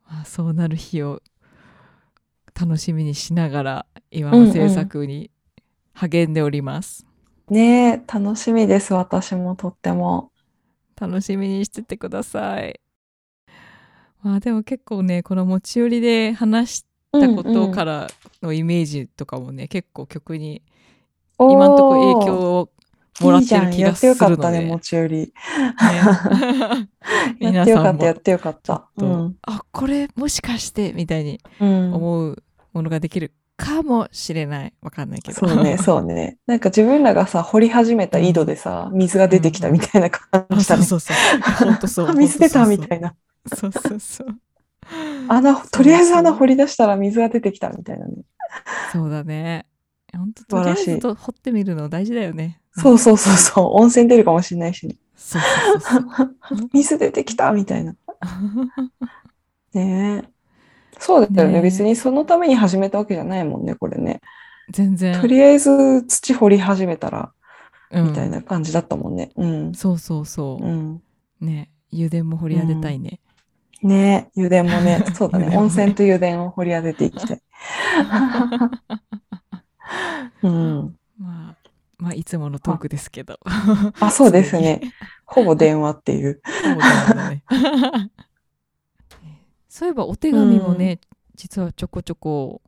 [0.06, 1.22] まあ、そうなる日を
[2.60, 5.32] 楽しみにしながら今も制作に
[5.94, 7.06] 励んでおります、
[7.50, 10.32] ねえ、楽しみです、私もとっても。
[11.00, 12.82] 楽しみにしててください
[14.22, 18.08] まあでも結構ねこの持ち寄りで話したことから
[18.42, 20.62] のイメージとかもね、結構曲に
[21.40, 22.70] 今今んとこ影響を
[23.22, 25.16] もらってる気がするやってよかのったね、で持ち寄り。
[25.18, 25.32] ね
[27.54, 28.88] やってよかった、やってよかった。
[28.98, 29.36] とうん。
[29.44, 31.94] あこれもしかしてみたいにうん。
[31.94, 36.38] 思うものができるかもしれないわかんないけどそうね、 そうね。
[36.48, 40.84] なんか自分らがさ、掘り始めた井戸でさ、水が出てきたみたいな感あじだね。
[40.84, 43.14] そうそうそう本当そうあ水出たみたいいな。
[43.54, 44.28] そうそうそう
[45.28, 48.14] 穴、とりあえず穴そう掘り出したら水が出てきたみたいなね。
[48.92, 49.66] そうだね
[50.18, 53.72] 本当とりあえずと掘ってみるの大事だよねそうそうそうそう。
[53.82, 54.96] 温泉出るかもしれないしね。
[55.16, 57.96] そうそうそうそう 水出てきたみたいな。
[59.74, 60.30] ねえ。
[60.98, 64.22] そうだよねねえ別にそのために始めたわけじゃないもんね、これね。
[64.70, 67.32] 全然とりあえず土掘り始めたら、
[67.92, 69.32] うんみたいな感じだったもんね。
[69.36, 69.74] うん。
[69.74, 71.02] そうそうそううん。
[71.42, 73.20] ね油田も掘り当てたいね、
[73.82, 75.48] ねえ、油田もね、そうだね。
[75.48, 77.42] ね 温泉と油田を掘り当てていきたい。
[80.42, 81.00] うん。
[81.18, 81.58] まあ
[81.98, 83.40] まあいつものトークですけど
[84.00, 84.82] あ、そうですね。
[85.26, 86.42] ほぼ電話っていう。
[86.46, 87.44] そうだね
[89.68, 91.00] そういえばお手紙もね、
[91.36, 92.62] 実はちょこちょこ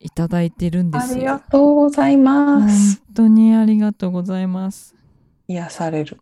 [0.00, 3.02] いただいてるんであすよりがとうございま本す。
[3.14, 4.94] 当にありがとうございます
[5.48, 6.20] 癒される。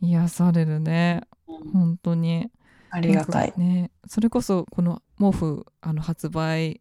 [0.00, 2.50] 癒されるね本当に
[2.90, 6.80] ありがたいねそれこそこの毛布あの発売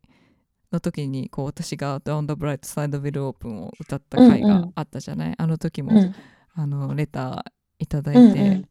[0.71, 6.15] の時にこう私が「Down the Bright Side Will Open」を歌った回があったじゃない、あの時も、うん。
[6.53, 7.43] あのレター
[7.79, 8.65] いただいて、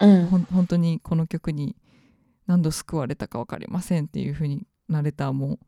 [0.00, 0.26] うんうん。
[0.26, 1.76] ほん本当にこの曲に
[2.46, 5.58] 何度救われたか分かりませんっていう風になレターも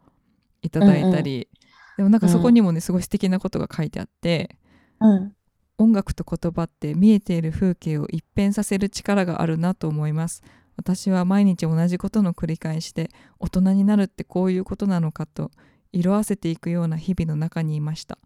[0.62, 1.48] いただいたり、
[1.96, 4.56] でもなんかそこにもねすごい素敵なことが書いてあって、
[5.00, 5.32] うん。
[5.80, 10.42] 音楽と言葉って見えている風景を一変させる力があるなと思います
[10.80, 15.50] 私は毎日同じことの繰り返しで大人になるってこういうことなのかと
[15.92, 18.16] 色あせていくような日々の中にいました。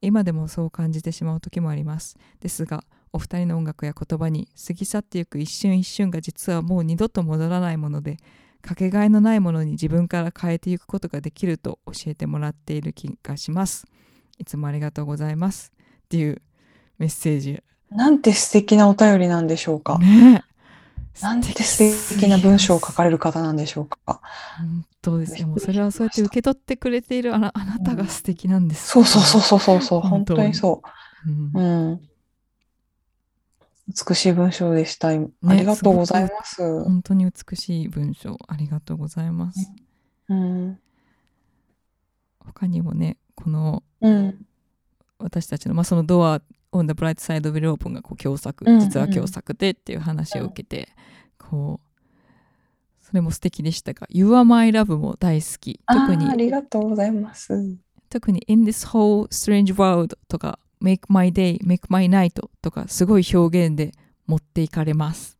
[0.00, 2.16] 今でもそう感じてしまう時もあります。
[2.38, 8.18] ですがお二人の音楽や言葉に過ぎ去っていく一瞬一瞬が実はもう二度と戻らないもので
[8.62, 13.86] かけがえのないものに自分から変えていくことができると教えてもらっている気がします。
[14.38, 15.72] いつもありがとうございます。
[16.04, 16.40] っていう
[16.98, 17.60] メッセージ。
[17.90, 19.98] なんて素敵なお便りなんでしょうか。
[19.98, 20.48] ねえ
[21.22, 24.20] なんて素敵な文章を書かれる方なんでしょうか。
[24.58, 31.30] 本当ですよもうそれはそうやって受け取ってくれているあなあなたが素敵なんです、そうそうそうそうそうそう、本本当に当にそう。
[31.30, 32.00] うんうん。
[33.88, 35.08] 美しい文章でした。
[35.08, 36.84] ありがとうございます。
[36.84, 39.72] 本当に美しい文章ありがとうございます
[40.28, 40.78] うん。
[42.40, 44.46] 他にもねこのうん。
[45.18, 46.40] 私たちの、まあ、そのドア
[46.72, 48.80] on the bright side of the open がこう共作うんうん。
[48.80, 50.88] 実は共作でっていう話を受けて、
[51.38, 51.88] こう
[53.00, 55.80] それも素敵でしたが「You are my love」も大好き。
[55.86, 57.78] 特あーありにがとうございます。
[58.10, 63.92] 特に「In this whole strange world」とか「Make my day」「Make my night」とかすごい表現で
[64.26, 65.38] 持っていかれます。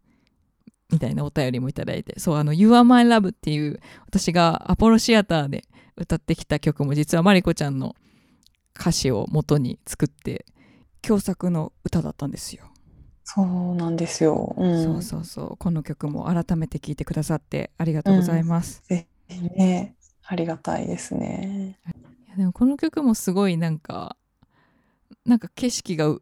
[0.91, 2.19] みたいなお便りもいただいて。
[2.19, 5.65] そうあの「You are my love」っていう私がアポロシアターで
[5.97, 7.95] 歌ってきた曲も実はマリコちゃんの
[8.79, 10.47] 歌詞を元に作って
[11.01, 12.65] 共作の歌だったんですよ、
[13.25, 14.55] そうなんですよ。
[14.57, 14.85] うん。
[14.85, 21.79] そうそうそうこの曲も改めて聴いてくださってありがとうございます、ぜひね、ありがたいですね。
[22.27, 24.17] いやでもこの曲もすごいなんか
[25.25, 26.21] なんか景色がう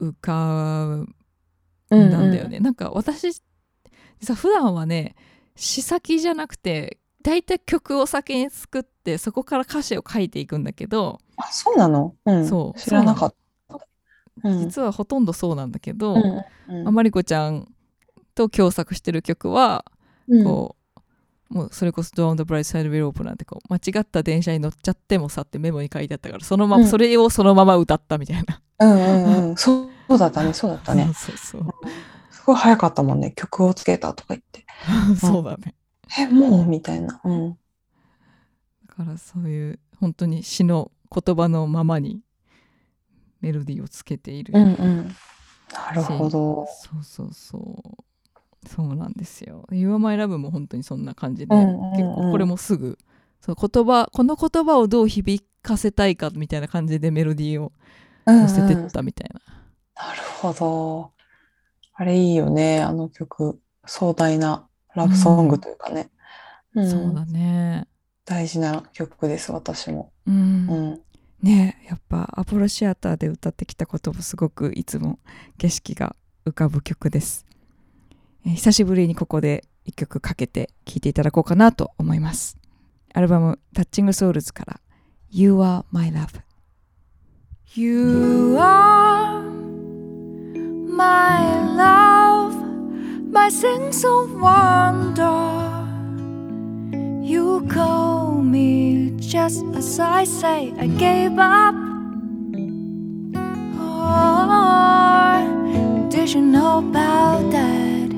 [0.00, 1.14] 浮かん
[1.90, 3.32] だんだよね、なんか私
[4.20, 5.14] 実は普段はね
[5.54, 12.14] 詩先じゃなくて大体曲を先に作ってそこから歌詞を書いていくんだけど、あ、そうなの？
[12.24, 12.46] うん。
[12.46, 13.36] そう知らなかった。
[13.36, 13.45] うん。
[14.44, 16.20] 実はほとんどそうなんだけど、うん
[16.68, 17.68] うんまあマリコちゃん
[18.34, 19.84] と共作してる曲は
[20.28, 20.76] うんこ
[21.50, 28.60] う、もうそれこそ「ドア on the bright side of the rope」なんてこう間違った電車に乗っちゃってもさってメモに書いてあったからそのまま、うんそれをそのまま歌ったみたいな。
[28.80, 29.56] うんうんうん。
[29.56, 31.04] そうそうだったね、そうだったね。
[31.14, 31.72] そうそうそう
[32.30, 33.32] すごい早かったもんね。
[33.34, 34.64] 曲をつけたとか言って。
[35.18, 35.74] そうだね。
[36.18, 36.66] え、もう？
[36.66, 37.20] みたいな。
[37.24, 37.58] うん。
[38.86, 42.20] だからそういう本当に詩の言葉のままに
[43.40, 44.52] メロディーをつけている。
[44.56, 45.16] うんうん。
[45.72, 46.66] なるほど。
[46.66, 48.06] そうそうそう。
[48.68, 49.66] そうなんですよ。
[49.70, 52.98] You are my love も本当にそんな感じで、うんうんうん結構これもすぐ
[53.40, 57.72] そう言葉この言葉をどう響かせたいかみたいな感じでメロディーを
[58.26, 59.40] うんうん乗せてったみたいな。
[60.08, 61.12] なるほど。
[61.94, 63.58] あれいいよね、あの曲。
[63.86, 66.10] 壮大なラブソングというかね。
[66.74, 67.86] うんそうだね。
[68.26, 70.12] 大事な曲です、私も。
[70.26, 71.00] うんうん。
[71.42, 75.18] ねやっぱアポロシアターで歌ってきたこともすごくいつも
[75.58, 77.46] 景色が浮かぶ曲です、
[78.44, 82.58] えー久しぶりにここで一曲かけて聴いていただこうかなと思います。
[83.14, 84.80] アルバム「タッチングソウルズから
[85.30, 86.40] 「You are my love」
[87.74, 89.40] You are
[90.88, 91.40] my
[91.76, 92.54] love
[93.30, 95.26] my sense of wonder.
[97.22, 98.15] You call
[98.46, 101.74] me just as I say I gave up.
[103.80, 104.48] Or
[106.08, 108.10] did you know about that?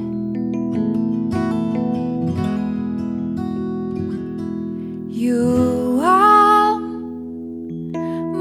[5.10, 6.78] You are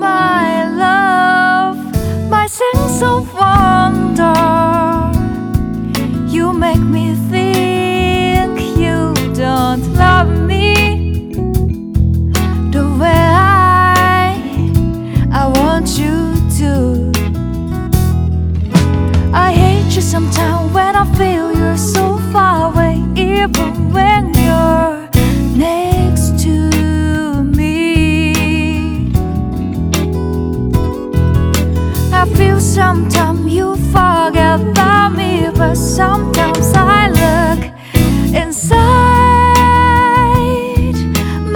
[0.05, 1.77] my love,
[2.29, 3.56] my sense of.
[32.77, 37.59] Sometimes you forget about me, but sometimes I look
[38.35, 38.77] inside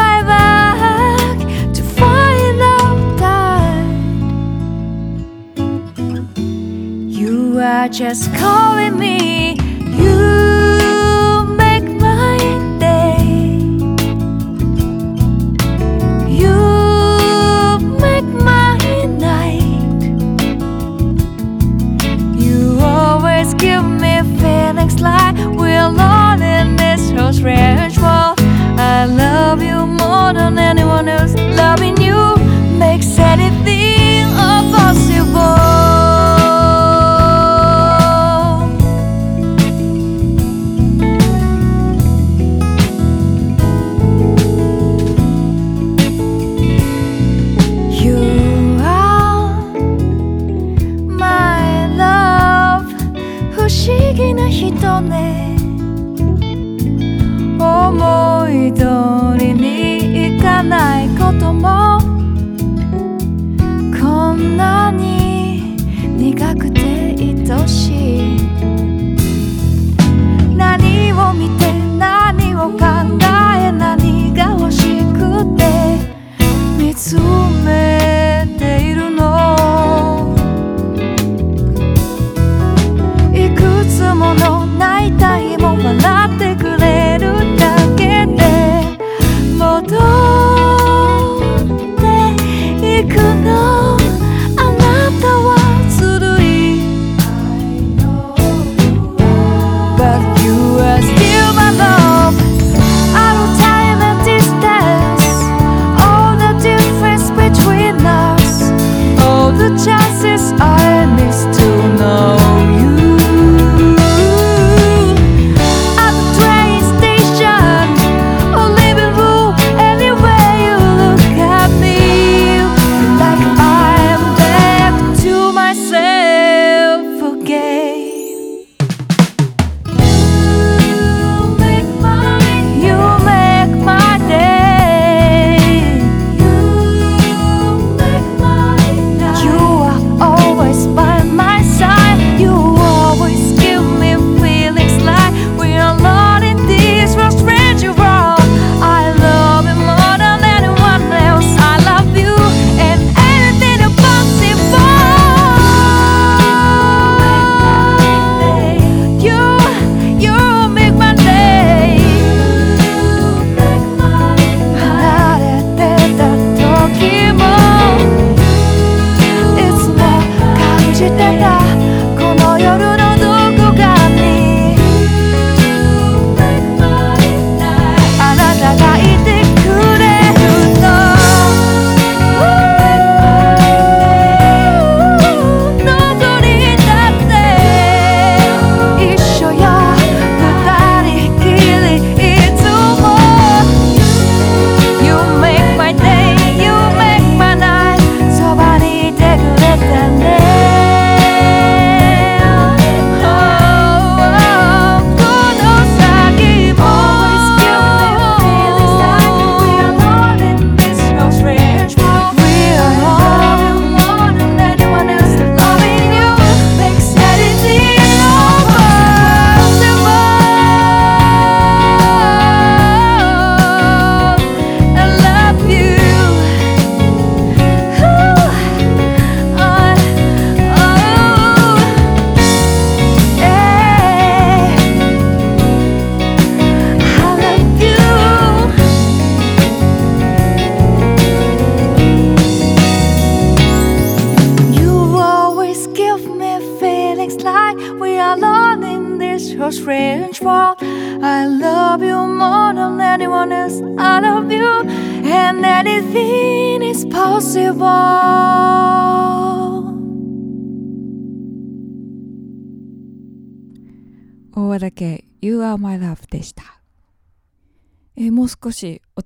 [0.02, 1.38] my back
[1.76, 3.86] to find out that
[7.20, 9.61] you are just calling me.
[27.42, 28.36] treasure.
[28.78, 31.34] I love you more than anyone else.
[31.34, 32.41] Loving you.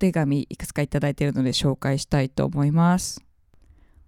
[0.05, 3.23] 手紙いくつかいただいているので紹介したいと思います。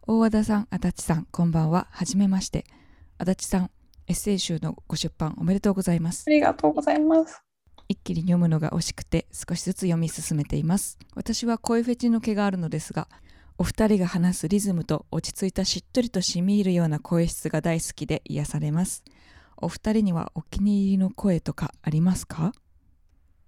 [0.04, 1.88] 大和田さん足立さんこんばんは。
[1.90, 2.66] はじめまして。
[3.18, 3.72] 足立さん
[4.06, 6.26] エッセイ集のご出版おめでとうございます。
[6.28, 7.42] ありがとうございます。
[7.90, 11.00] 一気に読むのが惜しくて少しずつ読み進めています。
[11.16, 13.08] 私は声フェチの毛があるのですが
[13.58, 19.04] お二人が話すリズムと落ち着いたしっとりと染み入るような声質が大好きで癒されます。
[19.58, 22.54] お二人にはお気に入りの声とかありますか？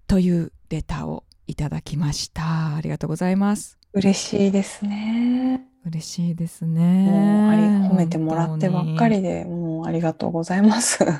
[0.08, 2.76] というレターをいただきました。
[2.76, 3.80] ありがとうございます。
[3.94, 5.66] 嬉しいですね。
[5.84, 7.10] 嬉しいですね。
[7.10, 11.04] もうあり褒めてもらってばっか本りでもうありがとうございます。
[11.04, 11.16] いや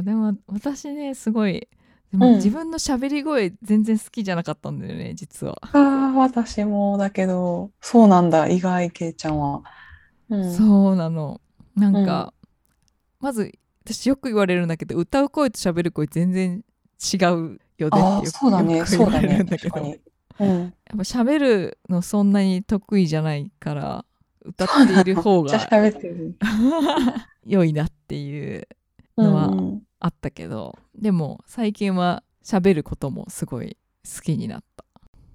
[0.00, 1.68] ーでも私ねすごいで
[2.14, 2.18] うん。
[2.18, 5.56] も自分の喋り声全然好きじゃなかったんだよね実は。
[5.72, 9.62] ああ、私もだけど、そうなんだ、意外、けいちゃんは。
[10.30, 11.40] うん、そうなの。
[11.76, 12.34] なんか、
[13.20, 13.52] まず
[13.84, 16.64] 私よく言われるんだけど歌う声と喋る声全然
[17.12, 20.00] 違うよねってそうだね、そうだね、確かに。
[20.40, 24.04] うん、やっぱ喋るのそんなに得意じゃないから
[24.42, 26.36] 歌っている方が喋ってる。
[27.46, 28.66] 良いなっていう
[29.16, 34.84] うんのはうんあったけどでも最近は喋ることもすごい好きになった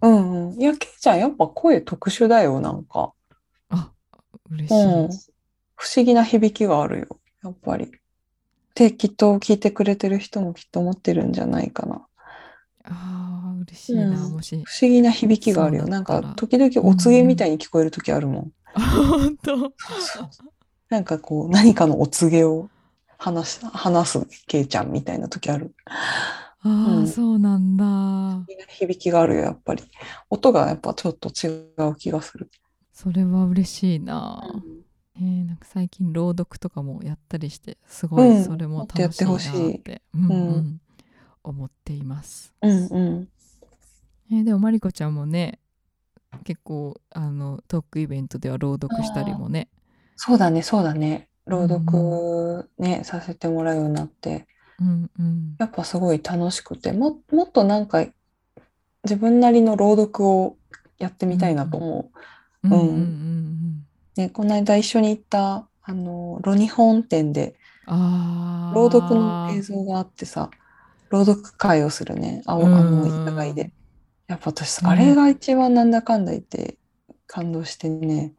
[0.02, 0.62] うんうん。
[0.62, 3.14] いや、けいちゃん、やっぱ声特殊だよ、なんか。
[3.70, 3.92] あ
[4.50, 5.10] 嬉しい、うん。
[5.76, 7.92] 不思議な響きがあるよ、やっぱり。
[8.76, 12.06] で、きっと聞いてくれてる人もきっと思ってるんじゃないかな。
[12.84, 15.88] あー嬉しいな、うんもし不思議な響きがあるよ。
[15.88, 18.52] なんそうだったらか、時々お告げみたいに聞こえる時あるもん。
[18.74, 20.54] 本当そうそう
[20.90, 22.70] なんかこう、何かのお告げを
[23.18, 25.76] 話し話すケイちゃんみたいな時ある。
[25.86, 28.46] ああ、うんそうなんだ。
[28.70, 29.84] 響きがあるよ、やっぱり。
[30.30, 31.48] 音がやっぱちょっと違
[31.88, 32.50] う気がする。
[32.92, 34.42] それは嬉しいな。
[35.16, 40.82] えーなんか最近朗読とかもやったりしてすごうんいそれももっとや楽しいなってほしいって、うんうんうん
[41.52, 42.54] 思っています。
[42.62, 43.28] うんうん。
[44.32, 45.60] えーでもマリコちゃんもね
[46.43, 49.70] 結構あのトークイベントでは朗読したりもね。
[50.16, 51.30] そうだね、そうだね。
[51.45, 54.47] 朗読ね、させてもらうようになって、
[54.80, 58.06] うんうんやっぱすごい楽しくて、も、もっとなんか
[59.04, 60.58] 自分なりの朗読を
[61.00, 62.12] やってみたいなと思
[62.64, 62.68] う。
[62.68, 63.86] うんうんうん
[64.16, 67.56] ね、この間一緒に行った、あの、ロニ本店で
[67.88, 70.50] 朗読の映像があってさ、
[71.10, 73.72] 朗読会をするね、青、あの、うん野外で。
[74.28, 76.78] やっぱ私、うんあれが一番なんだかんだ言って
[77.28, 78.34] 感動してね、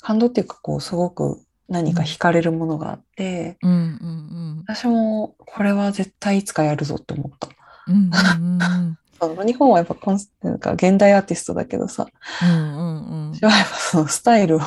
[0.00, 7.48] 感動っていうかこう、すごく何か惹かれるものがあって、うんうん私もこれは絶対いつかやるぞって思った。
[7.86, 8.98] うんうんうん
[9.46, 12.06] 日本はやっぱコンスなんか現代アーティストだけどさ、
[12.42, 13.32] うんうんうん。
[13.32, 14.60] 私はやっぱそのスタイルを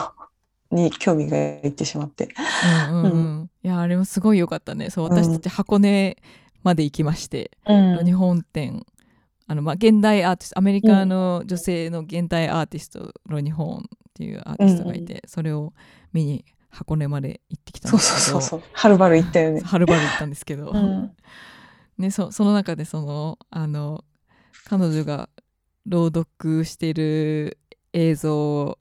[0.72, 2.30] に興味がいってしまって。
[2.90, 3.50] うんうんうん。
[3.64, 4.90] いやあれもすごい良かったね。
[4.90, 6.18] そう私たち箱根
[6.68, 8.06] まで行きまして、うん。
[8.06, 8.86] 日本展。
[9.50, 13.82] あのまあ現代アーティストアメリカの女性の現代アーティストロニホーンっ
[14.14, 15.72] ていうアーティストがいて、それを
[16.12, 18.70] 見に箱根まで行ってきたんですけどそうそうそう。
[18.74, 19.62] はるばる行ったよね。
[19.62, 21.12] はるばる行ったんですけど、うん。
[21.98, 24.04] ね、そその中でそのあの
[24.66, 25.30] 彼女が
[25.86, 27.58] 朗読してる
[27.94, 28.78] 映像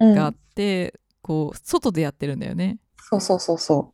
[0.00, 2.78] うんがあって、こう外でやってるんだよね。
[2.98, 3.92] そうそうそうそ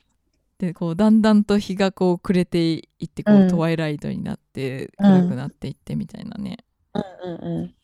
[0.59, 6.59] でこうだんだんと日がこう暮れていってこう、うんトワイライトになってうん暗くなっていってみたいなね。
[6.95, 6.99] う。
[6.99, 7.75] うんうんうん。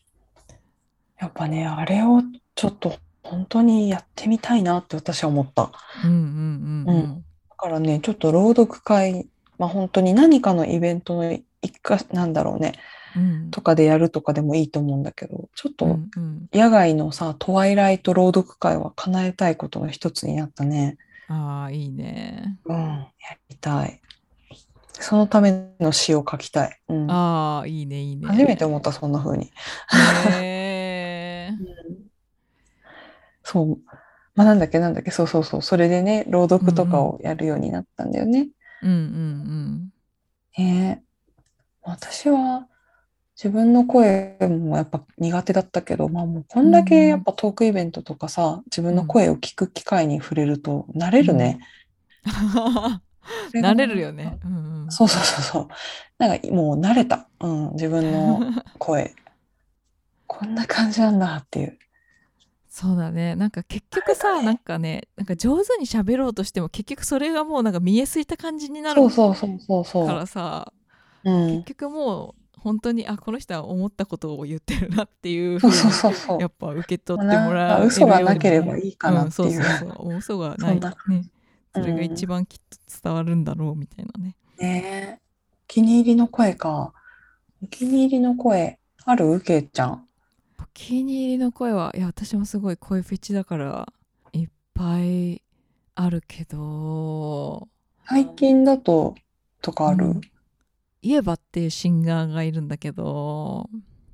[1.18, 2.22] やっぱね、あれを
[2.54, 5.70] ちょっと本当にやってみたいなって私は思った。
[6.04, 7.24] うんうんうんうん。
[7.50, 11.30] だからね、ちょっと朗読会、まあ本当に何かのイベントの
[11.62, 12.72] 一か、なんだろうね、
[13.16, 20.96] うんとかでやるとかでもいいと思うんだけど、ちょっうとんうん野外のさ、トワイライト朗読会は叶えたいことの一つになったね。
[21.30, 22.58] ああいいね。
[22.64, 23.08] うん、や
[23.48, 24.00] りたい。
[24.92, 26.80] そのための詩を書きたい。
[26.88, 28.26] うん、ああいいねいいね。
[28.26, 29.52] 初めて思った、そんな風に。
[30.40, 31.56] へえ
[33.44, 33.78] そう。
[34.34, 35.62] まあ、なんだっけ、なんだっけ、そうそうそう。
[35.62, 38.48] それでね、朗読とかをやるようになったんだよね。
[38.82, 39.92] うんうん
[40.58, 41.04] ねえ
[41.82, 42.66] 私は
[43.42, 51.58] 自分の声もやっぱ苦手だったけど、まあもうこんだけやっぱトークイベントとかさ、自分の声を聞く機会に触れると慣れるね。
[53.54, 53.62] うん。
[53.64, 54.38] 慣れるよね。
[54.44, 55.68] うんうん、そうそうそうそう。
[56.18, 57.28] なんかもう慣れた。
[57.40, 58.40] うん、自分の
[58.78, 59.14] 声。
[60.26, 61.78] こんな感じなんだっていう。
[62.68, 70.26] そうだねなんか結局さなんかねなんか上手に喋ろうとしても結局それがもうなんか見えすいた感じになるそうそうそうそうそからう。
[70.26, 70.72] さ
[71.24, 71.64] うん結。
[71.74, 76.46] 局もう本当にあこの人は思ったことを言ってるなっていうふそうにや。
[76.48, 79.48] っぱ受け取ってもらなんかえる嘘がなければいいかなっていう。
[79.48, 79.92] ん、そうそう。
[79.96, 81.24] そう嘘がないね。
[81.74, 85.18] それがうん一番きっと伝わるんだろうみたいなね、ねえ。
[85.64, 86.92] お気に入りの声か。
[87.62, 89.40] お気に入りの声、ある？
[89.40, 90.06] けいちゃん。
[90.60, 93.92] お気に入りの声はいや私もすごい声フェチだから
[94.32, 95.42] いっぱい
[95.94, 97.68] あるけど。
[98.06, 99.14] 最近だと、
[99.62, 100.20] とかある、うん
[101.02, 103.68] イエバっていうシンガーがいるんだけど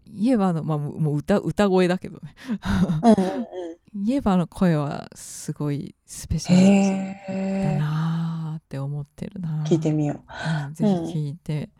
[0.07, 2.35] イエバのまあもう歌歌声だけどね
[3.03, 3.47] うんうん
[4.05, 6.59] イエバの声はすごいスペシうん。
[6.59, 7.79] ャルだ。
[7.79, 10.67] なーって思ってるな聞いてみよう。
[10.67, 11.71] うんぜひ聞いて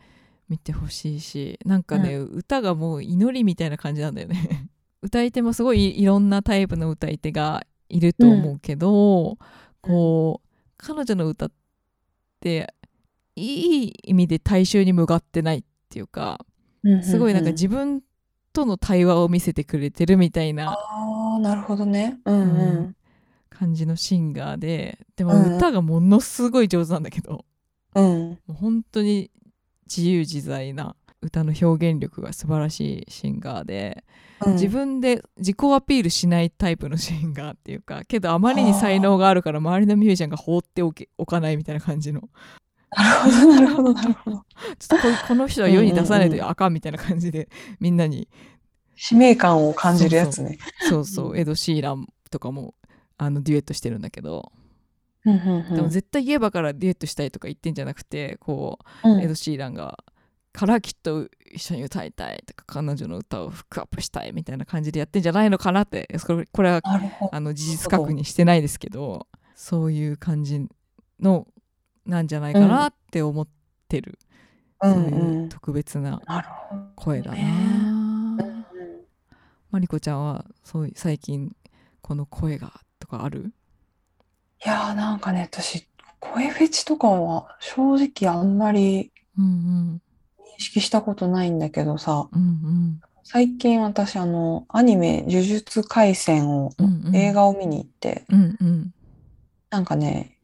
[0.49, 4.69] みてほしいし、なんかね、歌がもう祈りみたいな感じなんだよね
[5.03, 9.37] 歌い手もすごいいろんなタイプの歌い手がいると思うけど、
[9.81, 10.47] こう
[10.77, 11.51] 彼女の歌っ
[12.39, 12.73] て
[13.37, 16.39] いい意味で大衆に向かってないっていうか
[17.03, 18.01] すごいなんか自分
[18.53, 22.19] との対話を見せてくれてるみたいなああ、なるほどね。
[22.25, 22.43] うんう
[22.89, 22.95] ん。
[23.49, 27.45] 感じのシンガーででもうん歌がものすごい上手なんだけど、
[27.95, 28.29] うん。
[28.29, 29.31] もう本当に
[29.87, 34.03] 自由自在な歌の表現力が素晴らしいシンガーで、
[34.45, 42.21] うん自分で自己アピールしないタイプのシンガーっていうかけどあまりに才能があるから周りのミュージシャンが放っておけおかないみたいな感じの
[42.95, 44.45] なるほど、なるほど、なるほど。
[44.79, 48.27] ちょっとここの人は世に出さないとあかんみたいな感じでみんなに。
[48.95, 50.57] 使命感を感じるやつね。
[50.89, 51.31] そうそう。
[51.31, 51.37] うん。
[51.37, 52.73] エド・シーランとかも
[53.17, 54.51] あのデュエットしてるんだけど、
[55.25, 59.17] うんうんでも絶対言えばからデュエットしたいとか言ってんじゃなくてこうん。
[59.17, 60.03] うエド・シーランが
[60.53, 66.81] からきっと一緒に歌いたいとか彼女の歌をフックアップしたいみたいな感じでやってんじゃないのかなってこれこれは。
[67.31, 70.65] あの事実確認してないですけどそういう感じ
[71.19, 71.45] の
[72.07, 73.47] なんじゃないかなって思っ
[73.87, 74.17] てる、
[74.81, 74.93] うん。
[74.93, 76.21] そういううん特別な。
[76.95, 78.65] 声だな、ねうん。
[79.69, 81.55] マリコちゃんはそう最近
[82.01, 83.51] この声がとかある？
[84.65, 85.87] いやーなんかね、私、
[86.19, 90.01] 声フェチとかは正直あんまりうん。
[90.39, 93.01] 認識したことないんだけどさ、うんうん。
[93.23, 97.15] 最近私あの、アニメ呪術廻戦を、うんうん。
[97.15, 98.93] 映画を見に行って、うんうん。
[99.69, 100.36] なんかね、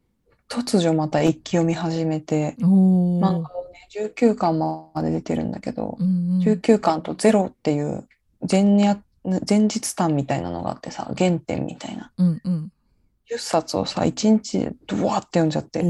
[0.54, 3.42] 突如また一気読み始めて、漫画を
[3.72, 6.42] ね、19巻まで出てるんだけど、うんうん。
[6.42, 8.06] 19巻とゼロっていう
[8.48, 12.12] 前夜前日談みたいなのがあってさ、原点みたいな。
[12.18, 12.72] うんうん。
[13.30, 15.82] 10冊をさ、1日でドワーって読んじゃって、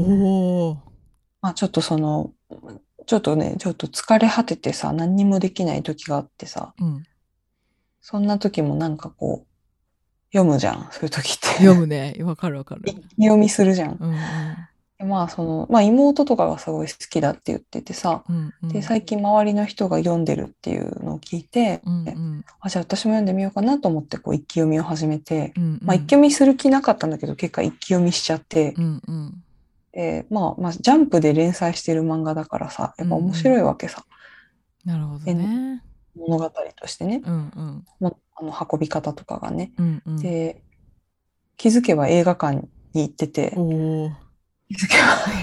[1.41, 2.31] まあちょっとその、
[3.05, 7.03] ちょっとね、ちょっと疲れ果ててさ、何にもできない時があってさ、うん。
[7.99, 9.54] そんな時もなんかこう、
[10.35, 11.47] 読むじゃん、そういう時って。
[11.59, 12.13] 読むね。
[12.19, 12.81] わかるわかる。
[13.17, 13.97] 読みするじゃん。
[13.97, 14.17] うんうん。
[14.97, 18.69] でまあその、まあ妹とかがすごい好きだって言っててさ、うんうん。
[18.69, 22.45] で、最近周りの人が読んでるっていうのを聞いて、うんうん。
[22.59, 25.79] あ、じゃあ私も読んでみようかなと思って、こう一気読みを始めて、うんうん。
[25.81, 29.43] まあ一気読みする気なかったんだけど、結果一気読みしちゃって、うんうん。
[29.93, 34.03] で、まあまあジャンプで連載してる漫画だからさ、やっぱ面白いわけさ、
[34.83, 35.81] なるほどね。
[36.17, 37.85] 物語としてね、うんうん。
[37.99, 39.71] もあの運び方とかがね。
[39.77, 40.17] うんうん。
[40.17, 40.61] で、
[41.57, 44.09] 気づけば映画館に行ってて、気づ
[44.89, 44.97] け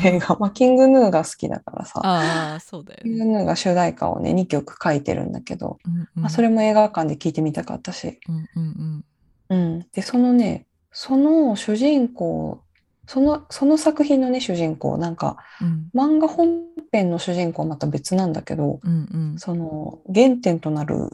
[0.04, 6.08] ば映画、まあキングヌーが好きだからさ、ああそうだよキンねグヌーが主題歌をね、2曲書いてるんだけど、うんうん。
[6.22, 9.04] まあそれも映画館で聴いてみたかったし、うんうん
[9.48, 9.86] うん。
[9.92, 12.62] で、そのね、その主人公、
[13.06, 15.90] その、その作品のね、主人公、なんか、うん。
[15.94, 19.38] 漫画本編の主人公はまた別なんだけど、うんうん。
[19.38, 21.08] その原点となる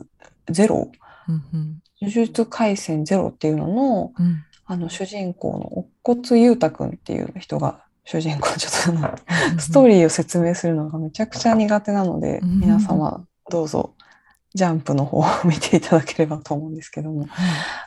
[0.50, 0.92] ゼロ、うんうん
[2.00, 9.10] 呪術廻戦ゼロっていうのの、うんあの主人公の乙骨裕太くんっていう人が主人公、ちょっとあ
[9.52, 13.94] のストーリーを説明するのがめちゃくちゃ苦手なので、うん皆様どうぞ
[14.54, 17.28] ジャンプの方を見ていただければと思うんですけども、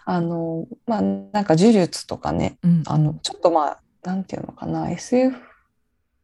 [0.06, 2.84] あの、まあなんか呪術とかね、うん。
[2.86, 5.38] あの、ちょっとまあ、なんていうのかな、SF、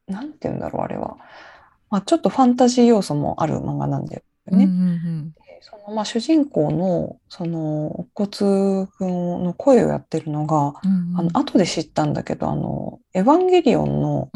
[0.08, 1.18] なんていうんだろう、あれは。
[1.90, 4.66] まあちょっとファンタジー要素もある漫画なんだよね。
[4.66, 11.20] うんうんそのまあ主人公の、その、乙骨くんの声をやってるのが、うんうん。
[11.20, 14.30] あの、後で知ったんだけど、あの、エヴァンゲリオンの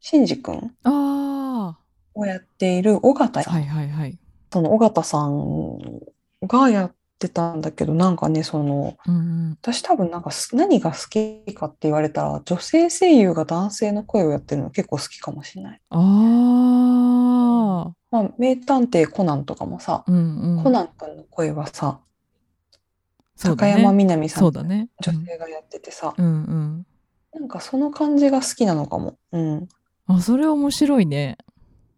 [0.00, 1.76] シンジ君あ
[2.14, 3.42] をやっている尾形。
[3.42, 4.18] さんあはいはいはい。
[4.52, 5.78] その尾形さん
[6.46, 9.58] がやってたんだけど、なんかね、その、うんうん。
[9.60, 15.80] 私多分なんかす何が好きかって言われたら、女性声優が男性の声をやってるの結構好きかもしれない。
[15.90, 15.98] あ
[17.88, 22.00] あまあ、名探偵コナンとかもさ、うんうんコナン君の声はさ、
[23.44, 26.86] ね高山みなみさんそうだね女性がやっててさ、うんうん
[27.32, 29.16] なんかその感じが好きなのかも。
[29.32, 29.68] うん。
[30.08, 31.38] あそれ面白いね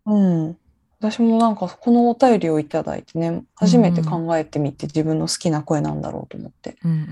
[0.05, 0.59] うん。
[1.01, 6.71] 私もなんかこのお便りをいただいてね、初めて考えてみて自分の好きな声なんだろうと思って。
[6.71, 7.03] いうんうんう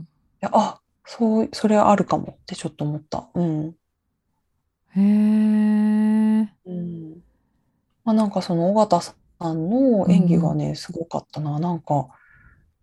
[0.00, 0.08] ん
[0.40, 3.28] や、あ、そう、それはあるかもってちょっと思った。
[3.34, 3.60] うん。
[3.60, 3.74] うん
[4.96, 7.22] へえうん。
[8.08, 11.58] まあなんかその尾形さんの演技がね、すごかったな。
[11.58, 12.08] なんか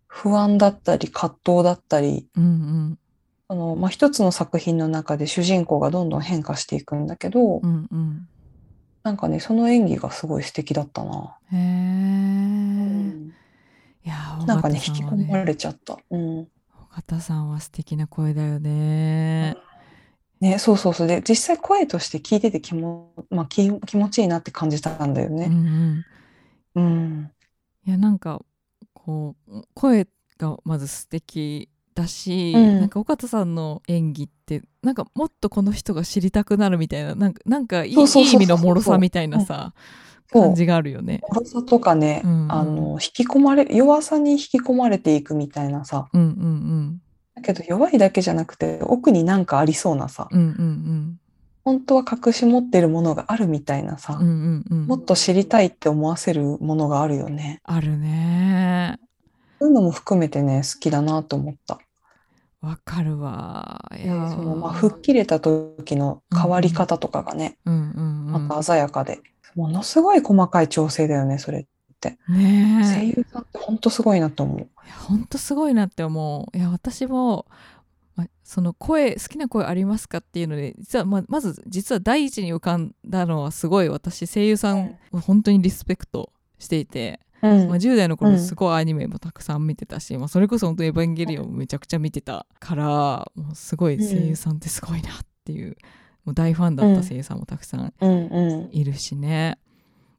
[0.06, 2.98] 不安だったり葛藤だったり、うんうん。
[3.48, 8.28] あの、まあ一つの作品の中で主人公がどんどん変化していくんだけど、うんうん。
[9.02, 11.36] なんかね、その演技がすごい素敵だったな。
[11.52, 13.32] へえうん。
[14.04, 15.98] いやなんかね、引き込まれちゃった。
[16.08, 16.38] うん。
[16.42, 16.46] 尾
[16.94, 19.56] 形さんは素敵な声だよね
[20.40, 21.06] ね、そうそうそう。
[21.06, 25.46] で、実際声として聞いてて気も、まあ、気、気持ちいいなって感じたんだようんうね。
[25.48, 26.04] ん
[26.74, 27.30] うん。
[27.86, 28.42] いやなんか
[28.92, 30.08] こう声
[30.38, 39.72] がまず素敵だし、うんなんか岡田さんの演技ってなんかもっとこの人が知りたくなるみたいななんかなんかいい意味の脆さみたいなさ、
[40.30, 41.22] 感じがあるよね。
[41.32, 46.08] 脆さとかね、うんうんあの、引き込まれ、弱さに引き込まれていくみたいなさ。
[46.12, 47.00] うんうん
[47.36, 50.28] だけど弱いだけじゃなくて、奥になんかありそうなさ。
[50.30, 51.20] うんうんうん
[51.64, 54.30] 本当は隠し持ってるものがあるみたいなさうんう。
[54.30, 57.60] んうんもっと知りたいって思わせるものがあるよね。
[57.64, 59.00] あるね
[59.58, 61.80] そういうのも含めてね、好きだなと思った。
[62.60, 69.20] わかるわいでやーそのまあ、吹っ切れた時の変わり方とかがね、うんうんうんまた鮮やかで、
[69.56, 71.66] ものすごい細かい調整だよね、それ。
[72.28, 73.00] ねえ。
[73.00, 74.58] 声優さんって本当すごいなと思う。
[74.58, 76.56] いや本当すごいなって思う。
[76.56, 77.46] いや私も、
[78.14, 87.68] ま、その声好きな声ありますかっていうので実はままず実は第一に浮かんだのはすごい私声優さんを本当にリスペクトしていて、うん。
[87.68, 88.18] まあ、10代のうん。
[88.18, 92.84] 頃すごいアニメもたくさん見てたし、まあ、それこそ本当エヴァンゲリオンもめちゃくちゃ見てたから
[93.34, 95.12] もうすごい声優さんってすごいなっ
[95.44, 95.76] ていう,、
[96.24, 98.76] もう大ファンだった声優さんもたくさんうんうん。
[98.76, 99.58] いるしね。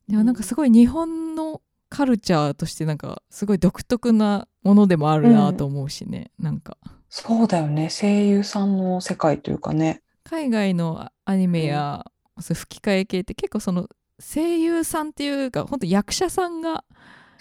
[0.07, 6.77] でもなんかすごい日本のカルチャーとしてなんかすごい独特なものでもあるなと思うしね、なんか。
[7.09, 7.89] そうだよね。
[7.89, 10.01] 声優さんの世界というかね。
[10.23, 12.05] 海外のアニメや、
[12.39, 13.87] そういう吹き替え系って結構その
[14.19, 16.83] 声優さんっていうか本当役者さんが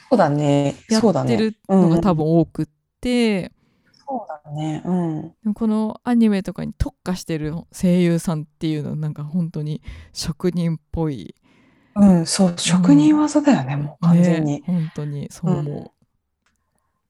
[0.09, 0.77] そうだね。
[0.89, 2.67] やってるのが多分分多くっ
[3.01, 3.51] て、
[4.09, 4.83] そうだね。
[4.85, 5.55] うん。
[5.55, 9.83] このアニメとかに特化してる声優さんっていうのはなんか本当に
[10.13, 11.35] 職人っぽい、
[11.97, 15.93] うんそう職人技だよねもう完全にね、本当にそう思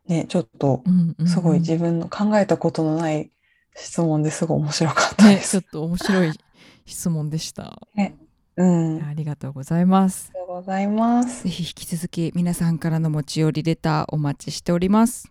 [0.06, 0.90] ねちょっとう。
[0.90, 3.30] うんうんうんすごい自分の考えたことのない
[3.74, 6.32] 質問ですごい面白かったでね、ちすょっと面白い
[6.86, 7.78] 質問でした。
[8.56, 10.30] うんあありがとうございます。
[10.32, 15.30] りがとうございますぜひ引き続き皆さんからの持ち寄りレターお待ちしております。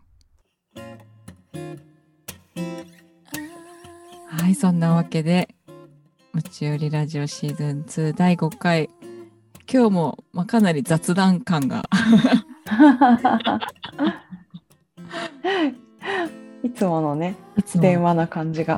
[4.27, 5.55] はい、そんなわけで
[6.33, 8.89] 持ち寄りラジオシーズン2第5回
[9.71, 11.83] 今日も、まあ、かなり雑談感が
[16.63, 18.77] いつものねいつも電話な感じが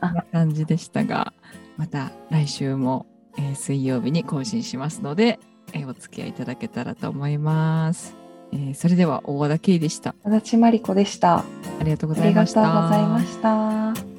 [0.00, 1.32] な感じでしたが
[1.76, 3.06] また来週も、
[3.38, 5.38] えー水曜日に更新しますので、
[5.72, 8.14] えーお付き合いいただけたらと思います。
[8.52, 10.14] えーそれでは大和田圭でした。
[10.24, 11.44] 足立真理子でしたあ
[11.82, 12.60] りがとうごありがとうざいました。
[12.62, 13.38] ございまし
[14.02, 14.15] た